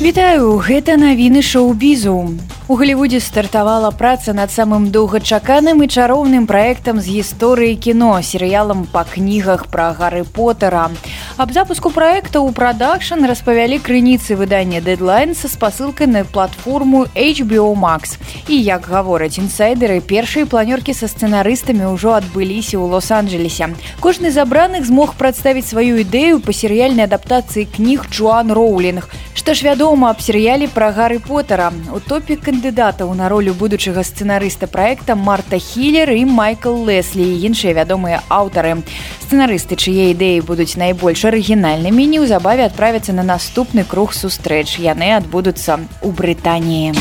Вітаю, 0.00 0.56
гэта 0.62 0.94
навіны 0.96 1.42
шоу-бізу. 1.42 2.38
У 2.70 2.76
Глівудзе 2.76 3.18
стартавала 3.18 3.90
праца 3.90 4.30
над 4.32 4.52
самым 4.54 4.84
доўгачаканым 4.94 5.82
і 5.82 5.90
чароўным 5.90 6.46
праектам 6.46 7.00
з 7.02 7.18
гісторыі 7.18 7.74
кіно 7.74 8.14
серыялам 8.22 8.86
па 8.86 9.02
кнігах 9.02 9.66
пра 9.66 9.90
гары 9.98 10.22
потара. 10.22 10.86
Аб 11.34 11.50
запуску 11.50 11.90
праекта 11.90 12.38
ў 12.38 12.54
прадакшн 12.54 13.26
распавялі 13.26 13.82
крыніцы 13.82 14.38
выдання 14.38 14.78
дэдлайн 14.78 15.34
са 15.34 15.50
спасылкай 15.50 16.06
на 16.06 16.22
платформу 16.22 17.10
HBO 17.10 17.74
Max. 17.74 18.22
І 18.46 18.62
як 18.62 18.86
гавораць 18.86 19.42
інсайдеры, 19.42 19.98
першыя 19.98 20.46
планёркі 20.46 20.94
са 20.94 21.10
сцэнарыстамі 21.10 21.90
ўжо 21.90 22.22
адбыліся 22.22 22.78
ў 22.78 22.86
лос-анджелесе. 22.86 23.74
Кожны 23.98 24.30
забраных 24.30 24.86
змог 24.86 25.18
прадставіць 25.18 25.66
сваю 25.66 25.98
ідэю 26.06 26.38
па 26.38 26.54
серыяльнай 26.54 27.10
адаптацыі 27.10 27.66
кніг 27.66 28.06
Джоан 28.14 28.54
Роулінг. 28.54 29.10
Што 29.34 29.58
ж 29.58 29.66
вядома 29.66 30.14
аб 30.14 30.22
серыяле 30.22 30.68
пра 30.68 30.92
гары 30.92 31.18
потара. 31.18 31.72
У 31.90 31.98
топе 31.98 32.36
кандыдатаў 32.60 33.14
на 33.16 33.28
ролю 33.32 33.54
будучага 33.56 34.02
сцэнарыста 34.04 34.66
проекта 34.68 35.14
марта 35.16 35.56
хілер 35.56 36.12
і 36.12 36.26
майкл 36.28 36.76
леслі 36.84 37.24
і 37.24 37.48
іншыя 37.48 37.72
вядомыя 37.72 38.20
аўтары. 38.28 38.84
Сцэнарысты 39.24 39.80
чые 39.80 40.12
ідэі 40.12 40.44
будуць 40.44 40.76
найбольш 40.76 41.24
арыгінальнымі 41.24 42.04
неўзабаве 42.12 42.68
адправяцца 42.68 43.16
на 43.16 43.24
наступны 43.24 43.88
круг 43.88 44.12
сустрэч. 44.12 44.76
Яны 44.76 45.16
адбудуцца 45.16 45.80
ў 46.04 46.08
брытаніі 46.12 46.92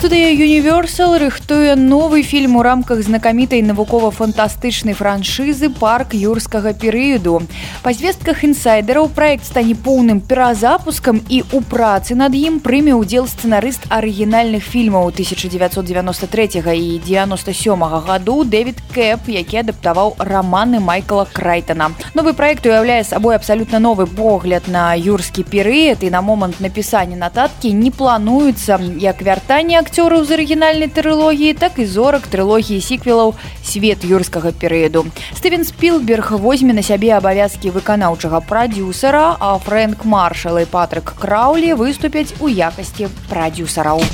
студыя 0.00 0.32
Universal 0.32 1.18
рыхтуе 1.18 1.74
новы 1.76 2.22
фільм 2.22 2.56
у 2.56 2.62
рамках 2.62 3.02
знакамітай 3.04 3.60
навукова-фантастычнай 3.60 4.96
франшызы 4.96 5.68
парк 5.68 6.14
юрскага 6.16 6.72
перыяду. 6.72 7.42
Па 7.84 7.92
звестках 7.92 8.40
інсайдераў 8.40 9.10
праект 9.12 9.44
стане 9.44 9.76
поўным 9.76 10.24
перазапускам 10.24 11.20
і 11.28 11.42
у 11.52 11.60
працы 11.60 12.16
над 12.16 12.32
ім 12.32 12.64
прыме 12.64 12.96
ўдзел 12.96 13.28
сцэнарыст 13.28 13.92
арыгінальных 13.92 14.64
фільмаў 14.64 15.12
1993 15.12 16.64
і 16.64 16.96
97 17.04 17.84
году 17.84 18.44
Дэвід 18.48 18.80
Кэп, 18.96 19.28
які 19.28 19.60
адаптаваў 19.60 20.16
раманы 20.16 20.80
Майкла 20.80 21.28
Крайтона. 21.28 21.92
Новы 22.16 22.32
праект 22.32 22.64
уяўляе 22.64 23.04
сабой 23.04 23.36
абсалютна 23.36 23.76
новы 23.76 24.08
погляд 24.08 24.64
на 24.64 24.96
юрскі 24.96 25.44
перыяд 25.44 26.00
і 26.00 26.08
на 26.08 26.24
момант 26.24 26.56
напісання 26.64 27.20
нататкі 27.20 27.76
не 27.76 27.92
плануецца 27.92 28.80
як 28.96 29.20
вяртанне 29.20 29.76
акцёраў 29.90 30.22
з 30.22 30.38
арыгінальнай 30.38 30.86
трылогіі 30.86 31.58
так 31.58 31.82
і 31.82 31.84
зорак 31.84 32.30
трылогіі 32.30 32.78
сіквелаў 32.78 33.34
свет 33.66 34.06
юрскага 34.06 34.54
перыяду 34.54 35.02
стывен 35.34 35.66
спилберг 35.66 36.30
возьме 36.38 36.70
на 36.78 36.86
сябе 36.86 37.10
абавязкі 37.18 37.74
выканаўчага 37.74 38.38
прадюсера 38.46 39.34
а 39.42 39.58
фрэнк 39.58 40.06
маршал 40.06 40.62
і 40.62 40.70
патрык 40.70 41.10
краўлі 41.18 41.74
выступяць 41.74 42.30
у 42.38 42.46
якасці 42.46 43.10
прадюсараў 43.26 44.06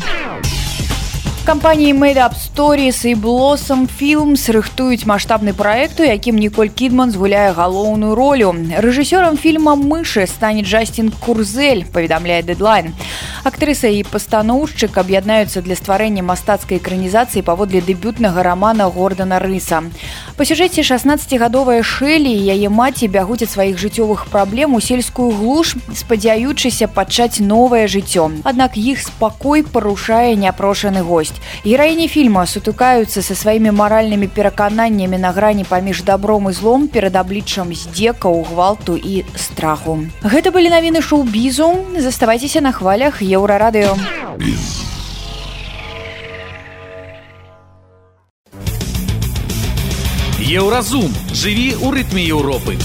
кампаніі 1.47 1.95
Мэйдап 1.95 2.35
Stories 2.35 3.07
і 3.07 3.15
Блосам 3.15 3.87
Філмс 3.87 4.49
рыхтуюць 4.51 5.07
маштабны 5.07 5.55
праект, 5.55 6.01
у 6.01 6.03
якім 6.03 6.43
Ніколь 6.43 6.75
Кідман 6.75 7.15
згуляе 7.15 7.55
галоўную 7.55 8.19
ролю. 8.19 8.51
Рэжысёрам 8.83 9.39
фільма 9.39 9.79
мышы 9.79 10.27
стане 10.27 10.67
Джастін 10.67 11.13
Курзель, 11.15 11.87
паведамляе 11.87 12.43
дэдлайн. 12.43 12.99
Актрыса 13.47 13.87
і 13.87 14.03
пастаноўшчык 14.03 14.99
аб'яднаюцца 14.99 15.63
для 15.63 15.79
стварэння 15.79 16.27
мастацкай 16.27 16.83
экранізацыі 16.83 17.47
паводле 17.47 17.79
дэбютнага 17.79 18.43
рамана 18.43 18.91
Гордана 18.91 19.39
Рыса. 19.39 19.87
Па 20.35 20.43
сюжэце 20.43 20.83
16гадовая 20.83 21.87
Шэлі 21.87 22.27
і 22.27 22.43
яе 22.59 22.67
маці 22.67 23.07
бягуць 23.07 23.47
ад 23.47 23.55
сваіх 23.55 23.79
жыццёвых 23.79 24.27
праблем 24.35 24.75
у 24.75 24.83
сельскую 24.83 25.31
глуш, 25.31 25.79
спадзяючыся 25.95 26.91
пачаць 26.91 27.39
новае 27.39 27.87
жыццё. 27.87 28.43
Аднак 28.43 28.75
іх 28.75 28.99
спакой 28.99 29.63
парушае 29.63 30.35
няпрошаны 30.35 31.07
госць. 31.07 31.36
Ёсць 31.37 31.65
гераіні 31.65 32.09
фільма 32.09 32.47
сутыкаюцца 32.47 33.23
са 33.23 33.35
сваімі 33.35 33.71
маральнымі 33.71 34.29
перакананнямі 34.29 35.19
на 35.19 35.33
грані 35.33 35.65
паміж 35.65 36.03
добром 36.03 36.51
і 36.51 36.53
злом 36.53 36.89
перад 36.89 37.17
абліччам 37.17 37.75
здзекаў 37.75 38.47
гвалту 38.51 38.97
і 38.97 39.25
страху. 39.37 40.07
Гэта 40.23 40.51
былі 40.51 40.71
навіны 40.71 41.03
шоу-бізу. 41.03 41.99
Заставайцеся 41.99 42.61
на 42.61 42.73
хвалях 42.73 43.23
еўрарадыё. 43.23 43.97
Еўразум. 50.47 51.11
Жыві 51.35 51.75
ў 51.75 51.91
рытме 51.91 52.23
Еўропы. 52.23 52.79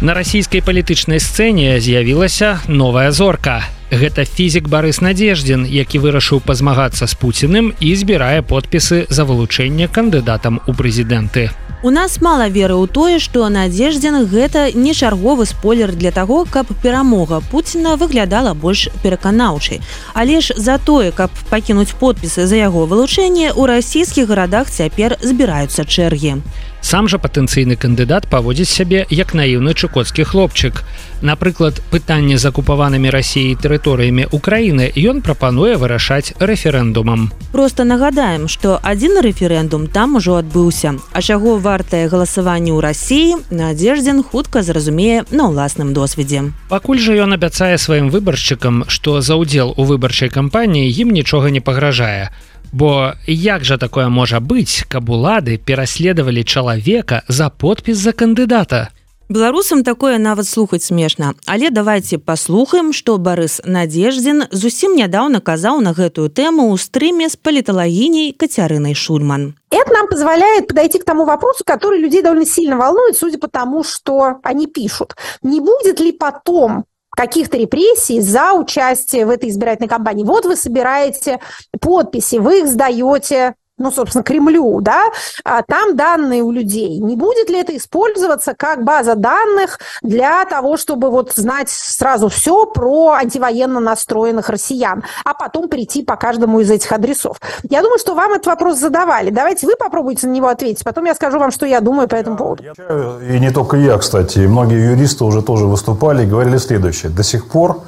На 0.00 0.16
расійскай 0.16 0.64
палітычнай 0.64 1.20
сцэне 1.20 1.76
з'явілася 1.76 2.64
новая 2.64 3.12
зорка. 3.12 3.68
Гэта 3.90 4.22
фізік 4.22 4.68
Барыс 4.70 5.00
Надзеждзін, 5.02 5.66
які 5.66 5.98
вырашыў 5.98 6.38
пазмагацца 6.46 7.10
з 7.10 7.14
Пуціным 7.18 7.72
і 7.82 7.90
збірае 7.98 8.38
подпісы 8.46 9.10
за 9.10 9.26
вылучэнне 9.26 9.90
кандыдатам 9.90 10.62
у 10.70 10.72
прэзідэнты. 10.78 11.50
У 11.82 11.90
нас 11.90 12.20
мала 12.20 12.46
веры 12.46 12.76
ў 12.78 12.86
тое, 12.86 13.18
што 13.18 13.48
надзеждзін 13.48 14.28
гэта 14.30 14.70
не 14.76 14.94
чарговы 14.94 15.42
спойлер 15.42 15.90
для 15.90 16.12
таго, 16.12 16.44
каб 16.44 16.70
перамога 16.82 17.40
Пуціна 17.50 17.96
выглядала 17.96 18.54
больш 18.54 18.86
пераканаўчай. 19.02 19.80
Але 20.14 20.38
ж 20.38 20.54
за 20.54 20.78
тое, 20.78 21.10
каб 21.10 21.34
пакінуць 21.50 21.96
подпісы 21.98 22.46
за 22.46 22.62
яго 22.62 22.86
вылучэнне 22.86 23.56
у 23.56 23.66
расійскіх 23.66 24.28
гарадах 24.28 24.70
цяпер 24.70 25.16
збіраюцца 25.18 25.82
чэргі. 25.88 26.38
Сам 26.80 27.08
жа 27.08 27.20
патэнцыйны 27.20 27.76
кандыдат 27.76 28.26
паводзіць 28.32 28.72
сябе 28.72 29.04
як 29.10 29.34
наіўны 29.36 29.74
чукоцкі 29.74 30.24
хлопчык. 30.24 30.82
Напрыклад, 31.20 31.82
пытанне 31.92 32.38
з 32.40 32.48
акупаванымі 32.48 33.12
рассіяй 33.12 33.54
тэрыторыямі 33.60 34.24
Украіны 34.32 34.88
ён 34.96 35.20
прапануе 35.20 35.76
вырашаць 35.76 36.32
рэферэндумам. 36.40 37.28
Просто 37.52 37.84
нагадаем, 37.84 38.48
што 38.48 38.80
адзін 38.82 39.20
рэферэндум 39.20 39.86
там 39.92 40.16
ужо 40.16 40.40
адбыўся. 40.40 40.96
А 41.12 41.20
чаго 41.20 41.58
вартае 41.58 42.08
галасаванне 42.08 42.72
ў 42.72 42.80
рассіі, 42.80 43.36
надзеждзін 43.52 44.24
хутка 44.24 44.64
зразумее 44.64 45.28
на 45.30 45.52
ўласным 45.52 45.92
досведзе. 45.92 46.56
Пакуль 46.72 46.98
жа 47.04 47.12
ён 47.20 47.36
абяцае 47.36 47.76
сваім 47.76 48.08
выбаршчыкам, 48.08 48.88
што 48.88 49.20
за 49.20 49.36
ўдзел 49.36 49.76
у 49.76 49.84
выбарчай 49.84 50.32
кампаніі 50.32 50.88
ім 50.88 51.12
нічога 51.12 51.52
не 51.52 51.60
пагражае. 51.60 52.32
Бо 52.72 53.12
як 53.26 53.64
жа 53.64 53.76
такое 53.78 54.08
можа 54.08 54.38
быць, 54.38 54.86
каб 54.88 55.10
улады 55.10 55.58
пераследавалі 55.58 56.44
чалавека 56.44 57.22
за 57.28 57.50
подпіс 57.50 57.98
за 57.98 58.12
кандыдата? 58.12 58.88
Беларусам 59.30 59.84
такое 59.84 60.18
нават 60.18 60.46
слухаць 60.46 60.82
смешна, 60.82 61.34
але 61.46 61.70
давайте 61.70 62.18
паслухаем, 62.18 62.92
што 62.92 63.14
Барыс 63.14 63.60
Надзеждзін 63.62 64.50
зусім 64.50 64.96
нядаўна 64.98 65.38
казаў 65.38 65.78
на 65.86 65.94
гэтую 65.94 66.26
тэму 66.34 66.66
ў 66.74 66.82
стрыме 66.82 67.30
з 67.30 67.38
паліталагіняй 67.38 68.34
Кацярынай 68.34 68.94
Шульман. 68.98 69.54
Это 69.70 69.94
нам 69.94 70.08
позволяет 70.08 70.66
подойти 70.66 70.98
к 70.98 71.04
тому 71.04 71.24
вопросу, 71.24 71.62
который 71.64 72.00
людей 72.00 72.22
довольно 72.22 72.44
сильно 72.44 72.76
волнует, 72.76 73.16
судя 73.16 73.38
по 73.38 73.46
тому, 73.46 73.84
что 73.84 74.40
они 74.42 74.66
пишут. 74.66 75.14
Не 75.44 75.60
будет 75.60 76.00
ли 76.00 76.10
потом 76.10 76.89
каких-то 77.20 77.58
репрессий 77.58 78.18
за 78.20 78.54
участие 78.54 79.26
в 79.26 79.28
этой 79.28 79.50
избирательной 79.50 79.90
кампании. 79.90 80.24
Вот 80.24 80.46
вы 80.46 80.56
собираете 80.56 81.38
подписи, 81.78 82.36
вы 82.36 82.60
их 82.60 82.66
сдаете 82.66 83.56
ну, 83.80 83.90
собственно, 83.90 84.22
Кремлю, 84.22 84.80
да, 84.80 85.06
а 85.42 85.62
там 85.62 85.96
данные 85.96 86.42
у 86.42 86.52
людей. 86.52 86.98
Не 86.98 87.16
будет 87.16 87.48
ли 87.48 87.58
это 87.58 87.76
использоваться 87.76 88.54
как 88.54 88.84
база 88.84 89.14
данных 89.14 89.80
для 90.02 90.44
того, 90.44 90.76
чтобы 90.76 91.10
вот 91.10 91.32
знать 91.34 91.70
сразу 91.70 92.28
все 92.28 92.66
про 92.66 93.12
антивоенно 93.12 93.80
настроенных 93.80 94.50
россиян, 94.50 95.02
а 95.24 95.34
потом 95.34 95.68
прийти 95.68 96.04
по 96.04 96.16
каждому 96.16 96.60
из 96.60 96.70
этих 96.70 96.92
адресов? 96.92 97.40
Я 97.68 97.82
думаю, 97.82 97.98
что 97.98 98.14
вам 98.14 98.32
этот 98.32 98.46
вопрос 98.46 98.78
задавали. 98.78 99.30
Давайте 99.30 99.66
вы 99.66 99.76
попробуйте 99.76 100.26
на 100.26 100.32
него 100.32 100.48
ответить, 100.48 100.84
потом 100.84 101.06
я 101.06 101.14
скажу 101.14 101.38
вам, 101.38 101.50
что 101.50 101.66
я 101.66 101.80
думаю 101.80 102.06
по 102.06 102.14
этому 102.14 102.36
поводу. 102.36 102.62
И 102.62 103.38
не 103.40 103.50
только 103.50 103.78
я, 103.78 103.96
кстати, 103.96 104.40
многие 104.40 104.90
юристы 104.90 105.24
уже 105.24 105.42
тоже 105.42 105.64
выступали 105.64 106.24
и 106.24 106.26
говорили 106.26 106.58
следующее. 106.58 107.10
До 107.10 107.22
сих 107.22 107.48
пор 107.48 107.80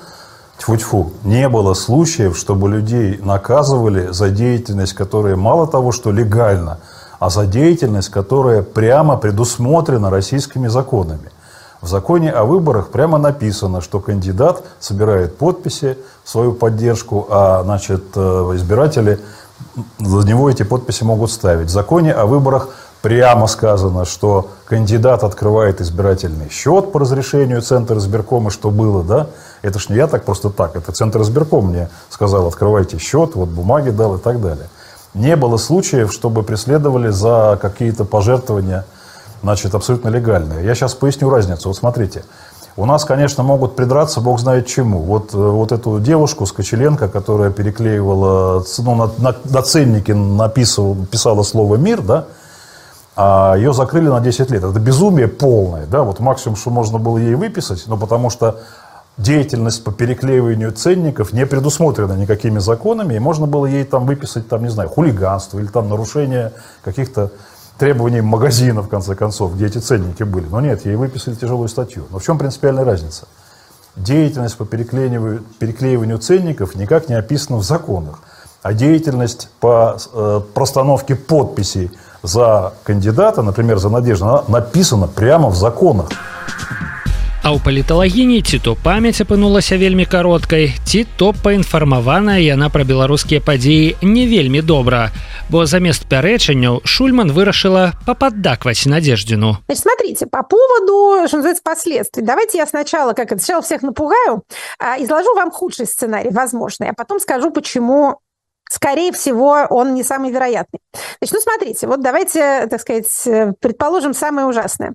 тьфу-тьфу, 0.62 1.12
не 1.24 1.48
было 1.48 1.74
случаев, 1.74 2.36
чтобы 2.36 2.68
людей 2.68 3.18
наказывали 3.22 4.12
за 4.12 4.30
деятельность, 4.30 4.92
которая 4.92 5.34
мало 5.34 5.66
того, 5.66 5.90
что 5.90 6.12
легальна, 6.12 6.78
а 7.18 7.30
за 7.30 7.46
деятельность, 7.46 8.10
которая 8.10 8.62
прямо 8.62 9.16
предусмотрена 9.16 10.08
российскими 10.08 10.68
законами. 10.68 11.30
В 11.80 11.88
законе 11.88 12.30
о 12.30 12.44
выборах 12.44 12.90
прямо 12.90 13.18
написано, 13.18 13.80
что 13.80 13.98
кандидат 13.98 14.62
собирает 14.78 15.36
подписи 15.36 15.98
в 16.22 16.30
свою 16.30 16.52
поддержку, 16.52 17.26
а 17.28 17.62
значит, 17.64 18.04
э, 18.14 18.52
избиратели 18.54 19.18
за 19.98 20.26
него 20.26 20.48
эти 20.48 20.62
подписи 20.62 21.02
могут 21.02 21.32
ставить. 21.32 21.68
В 21.68 21.72
законе 21.72 22.12
о 22.12 22.26
выборах 22.26 22.68
прямо 23.02 23.48
сказано, 23.48 24.04
что 24.04 24.48
кандидат 24.64 25.24
открывает 25.24 25.80
избирательный 25.80 26.48
счет 26.48 26.92
по 26.92 27.00
разрешению 27.00 27.60
Центра 27.60 27.98
избиркома, 27.98 28.50
что 28.50 28.70
было, 28.70 29.02
да? 29.02 29.26
Это 29.60 29.78
ж 29.78 29.88
не 29.90 29.96
я 29.96 30.06
так 30.06 30.24
просто 30.24 30.50
так, 30.50 30.76
это 30.76 30.92
Центр 30.92 31.20
избирком 31.22 31.66
мне 31.66 31.88
сказал, 32.08 32.46
открывайте 32.46 32.98
счет, 32.98 33.34
вот 33.34 33.48
бумаги 33.48 33.90
дал 33.90 34.16
и 34.16 34.18
так 34.18 34.40
далее. 34.40 34.68
Не 35.14 35.36
было 35.36 35.58
случаев, 35.58 36.12
чтобы 36.12 36.42
преследовали 36.42 37.10
за 37.10 37.58
какие-то 37.60 38.04
пожертвования, 38.04 38.86
значит, 39.42 39.74
абсолютно 39.74 40.08
легальные. 40.08 40.64
Я 40.64 40.74
сейчас 40.74 40.94
поясню 40.94 41.28
разницу. 41.28 41.68
Вот 41.68 41.76
смотрите, 41.76 42.24
у 42.76 42.86
нас, 42.86 43.04
конечно, 43.04 43.42
могут 43.42 43.76
придраться, 43.76 44.20
бог 44.20 44.40
знает 44.40 44.66
чему. 44.66 45.00
Вот, 45.00 45.34
э, 45.34 45.36
вот 45.36 45.72
эту 45.72 46.00
девушку 46.00 46.46
Скочеленко, 46.46 47.08
которая 47.08 47.50
переклеивала, 47.50 48.64
ну, 48.78 48.94
на, 48.94 49.10
на, 49.18 49.36
на 49.44 49.62
ценнике 49.62 50.14
написывала, 50.14 51.42
слово 51.42 51.76
«мир», 51.76 52.00
да, 52.00 52.26
а 53.14 53.54
ее 53.56 53.72
закрыли 53.72 54.08
на 54.08 54.20
10 54.20 54.50
лет. 54.50 54.64
Это 54.64 54.78
безумие 54.80 55.28
полное, 55.28 55.86
да, 55.86 56.02
вот 56.02 56.20
максимум, 56.20 56.56
что 56.56 56.70
можно 56.70 56.98
было 56.98 57.18
ей 57.18 57.34
выписать, 57.34 57.84
но 57.86 57.96
потому 57.96 58.30
что 58.30 58.60
деятельность 59.18 59.84
по 59.84 59.92
переклеиванию 59.92 60.72
ценников 60.72 61.32
не 61.32 61.46
предусмотрена 61.46 62.14
никакими 62.14 62.58
законами, 62.58 63.14
и 63.14 63.18
можно 63.18 63.46
было 63.46 63.66
ей 63.66 63.84
там 63.84 64.06
выписать, 64.06 64.48
там, 64.48 64.62
не 64.62 64.70
знаю, 64.70 64.88
хулиганство 64.88 65.58
или 65.58 65.66
там 65.66 65.88
нарушение 65.88 66.52
каких-то 66.82 67.30
требований 67.78 68.20
магазина, 68.20 68.82
в 68.82 68.88
конце 68.88 69.14
концов, 69.14 69.54
где 69.54 69.66
эти 69.66 69.78
ценники 69.78 70.22
были. 70.22 70.46
Но 70.46 70.60
нет, 70.60 70.86
ей 70.86 70.96
выписали 70.96 71.34
тяжелую 71.34 71.68
статью. 71.68 72.04
Но 72.10 72.18
в 72.18 72.24
чем 72.24 72.38
принципиальная 72.38 72.84
разница? 72.84 73.26
Деятельность 73.96 74.56
по 74.56 74.64
переклеиванию, 74.64 75.44
переклеиванию 75.58 76.18
ценников 76.18 76.74
никак 76.76 77.08
не 77.10 77.14
описана 77.14 77.58
в 77.58 77.62
законах, 77.62 78.20
а 78.62 78.72
деятельность 78.72 79.50
по 79.60 79.98
э, 80.14 80.40
простановке 80.54 81.14
подписей 81.14 81.90
за 82.22 82.70
кандидата, 82.82 83.42
например, 83.42 83.78
за 83.78 83.90
Надежду, 83.90 84.44
написано 84.48 85.08
прямо 85.08 85.50
в 85.50 85.54
законах. 85.54 86.08
А 87.42 87.50
ў 87.50 87.58
паліталагіні 87.58 88.38
ці 88.46 88.62
то 88.62 88.78
памяць 88.78 89.18
апынулася 89.18 89.74
вельмі 89.74 90.06
кароткай 90.06 90.78
ці 90.86 91.02
то 91.18 91.34
паінфармаваная 91.34 92.38
яна 92.38 92.70
пра 92.70 92.86
беларускія 92.86 93.42
падзеі 93.42 93.98
не 93.98 94.30
вельмі 94.30 94.62
добра. 94.62 95.10
Бо 95.50 95.66
замест 95.66 96.06
пярэчанняў 96.06 96.86
шульман 96.86 97.34
вырашыла 97.34 97.98
попаддакваць 98.06 98.86
надеждзіну 98.86 99.58
смотрите 99.74 100.30
по 100.30 100.46
поводу 100.46 101.26
что 101.26 101.42
называется 101.42 101.66
последствий. 101.66 102.22
Давайте 102.22 102.58
я 102.58 102.66
сначала 102.66 103.12
как 103.12 103.32
это 103.32 103.42
сначала 103.42 103.62
всех 103.66 103.82
напугаю 103.82 104.46
изложу 105.02 105.34
вам 105.34 105.50
худший 105.50 105.86
сценарий 105.86 106.30
возможный 106.30 106.90
а 106.90 106.94
потом 106.94 107.18
скажу 107.18 107.50
почему 107.50 108.22
скорее 108.72 109.12
всего, 109.12 109.66
он 109.68 109.94
не 109.94 110.02
самый 110.02 110.30
вероятный. 110.30 110.80
Значит, 111.20 111.34
ну, 111.34 111.40
смотрите, 111.40 111.86
вот 111.86 112.00
давайте, 112.00 112.66
так 112.68 112.80
сказать, 112.80 113.56
предположим 113.60 114.14
самое 114.14 114.46
ужасное. 114.46 114.94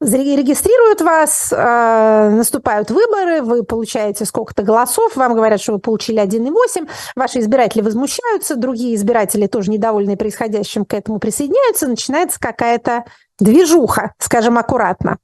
Зарегистрируют 0.00 1.00
вас, 1.00 1.52
э, 1.52 2.30
наступают 2.30 2.88
выборы, 2.90 3.42
вы 3.42 3.64
получаете 3.64 4.24
сколько-то 4.24 4.62
голосов, 4.62 5.16
вам 5.16 5.34
говорят, 5.34 5.60
что 5.60 5.72
вы 5.72 5.80
получили 5.80 6.20
1,8, 6.20 6.88
ваши 7.16 7.40
избиратели 7.40 7.82
возмущаются, 7.82 8.54
другие 8.54 8.94
избиратели, 8.94 9.48
тоже 9.48 9.72
недовольные 9.72 10.16
происходящим, 10.16 10.84
к 10.84 10.94
этому 10.94 11.18
присоединяются, 11.18 11.88
начинается 11.88 12.38
какая-то 12.38 13.06
движуха, 13.40 14.12
скажем 14.18 14.56
аккуратно. 14.56 15.18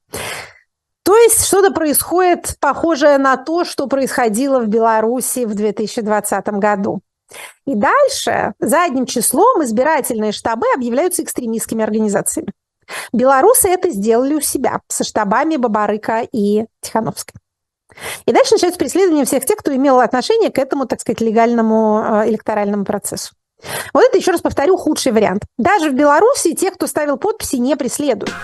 То 1.05 1.17
есть 1.17 1.45
что-то 1.47 1.73
происходит 1.73 2.57
похожее 2.59 3.19
на 3.19 3.37
то, 3.37 3.65
что 3.65 3.87
происходило 3.87 4.59
в 4.59 4.67
Беларуси 4.67 5.45
в 5.45 5.55
2020 5.55 6.47
году. 6.59 7.01
И 7.67 7.75
дальше 7.75 8.55
задним 8.59 9.07
числом 9.07 9.65
избирательные 9.65 10.33
штабы 10.33 10.67
объявляются 10.75 11.23
экстремистскими 11.23 11.83
организациями. 11.83 12.53
Белорусы 13.13 13.69
это 13.69 13.91
сделали 13.91 14.35
у 14.35 14.41
себя 14.41 14.81
со 14.89 15.05
штабами 15.05 15.57
Бабарыка 15.57 16.27
и 16.31 16.67
Тихановской. 16.81 17.35
И 18.27 18.33
дальше 18.33 18.55
начинается 18.55 18.79
преследование 18.79 19.25
всех 19.25 19.45
тех, 19.45 19.57
кто 19.57 19.75
имел 19.75 20.01
отношение 20.01 20.51
к 20.51 20.59
этому, 20.59 20.87
так 20.87 21.01
сказать, 21.01 21.21
легальному 21.21 22.03
э, 22.05 22.29
электоральному 22.29 22.85
процессу. 22.85 23.35
Вот 23.93 24.05
это, 24.05 24.19
еще 24.19 24.33
раз 24.33 24.41
повторю, 24.41 24.77
худший 24.77 25.13
вариант. 25.13 25.45
Даже 25.59 25.91
в 25.91 25.95
Беларуси 25.95 26.55
тех, 26.55 26.75
кто 26.75 26.87
ставил 26.87 27.17
подписи, 27.17 27.57
не 27.57 27.77
преследуют. 27.77 28.35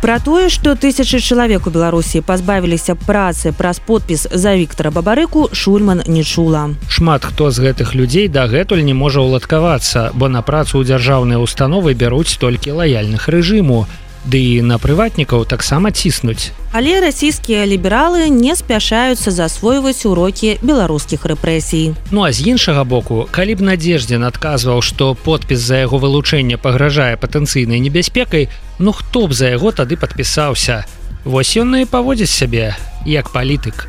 Пра 0.00 0.16
тое, 0.18 0.48
што 0.48 0.72
тысячы 0.80 1.20
чалавек 1.20 1.66
у 1.68 1.70
Беларусі 1.70 2.22
пазбавіліся 2.24 2.94
працы 2.96 3.52
праз 3.52 3.84
подпіс 3.84 4.24
за 4.32 4.56
Віктора 4.56 4.88
Бабарыку 4.90 5.50
Шульман 5.52 6.00
не 6.06 6.24
чула. 6.24 6.72
Шмат 6.88 7.28
хто 7.28 7.50
з 7.52 7.60
гэтых 7.60 7.92
людзей 7.92 8.32
дагэтуль 8.32 8.80
не 8.80 8.96
можа 8.96 9.20
ўладкавацца, 9.20 10.16
бо 10.16 10.32
на 10.32 10.40
працу 10.40 10.80
ў 10.80 10.88
дзяржаўныя 10.88 11.36
установы 11.36 11.92
бяруць 11.92 12.40
толькі 12.40 12.80
лаяльных 12.80 13.28
рэжыму. 13.28 13.84
Ды 14.24 14.60
і 14.60 14.62
на 14.62 14.76
прыватнікаў 14.76 15.46
таксама 15.48 15.90
ціснуць. 15.90 16.52
Але 16.72 17.00
расійскія 17.00 17.64
лібералы 17.64 18.28
не 18.28 18.52
спяшаюцца 18.52 19.32
засвойваць 19.32 20.04
урокі 20.04 20.60
беларускіх 20.60 21.24
рэпрэсій. 21.24 21.96
Ну 22.12 22.28
а 22.28 22.32
з 22.32 22.44
іншага 22.52 22.84
боку, 22.84 23.24
калі 23.32 23.56
б 23.56 23.64
надзеждзін 23.72 24.28
адказваў, 24.28 24.84
што 24.84 25.16
подпіс 25.16 25.58
за 25.58 25.82
яго 25.88 25.96
вылучэнне 25.98 26.60
пагражае 26.60 27.16
патэнцыйнай 27.16 27.80
небяспекай, 27.80 28.52
ну 28.78 28.92
хто 28.92 29.26
б 29.26 29.32
за 29.32 29.56
яго 29.56 29.72
тады 29.72 29.96
падпісаўся. 29.96 30.84
Вось 31.24 31.56
ён 31.56 31.80
і 31.80 31.88
паводзіць 31.88 32.30
сябе 32.30 32.76
як 33.08 33.32
палітык. 33.32 33.88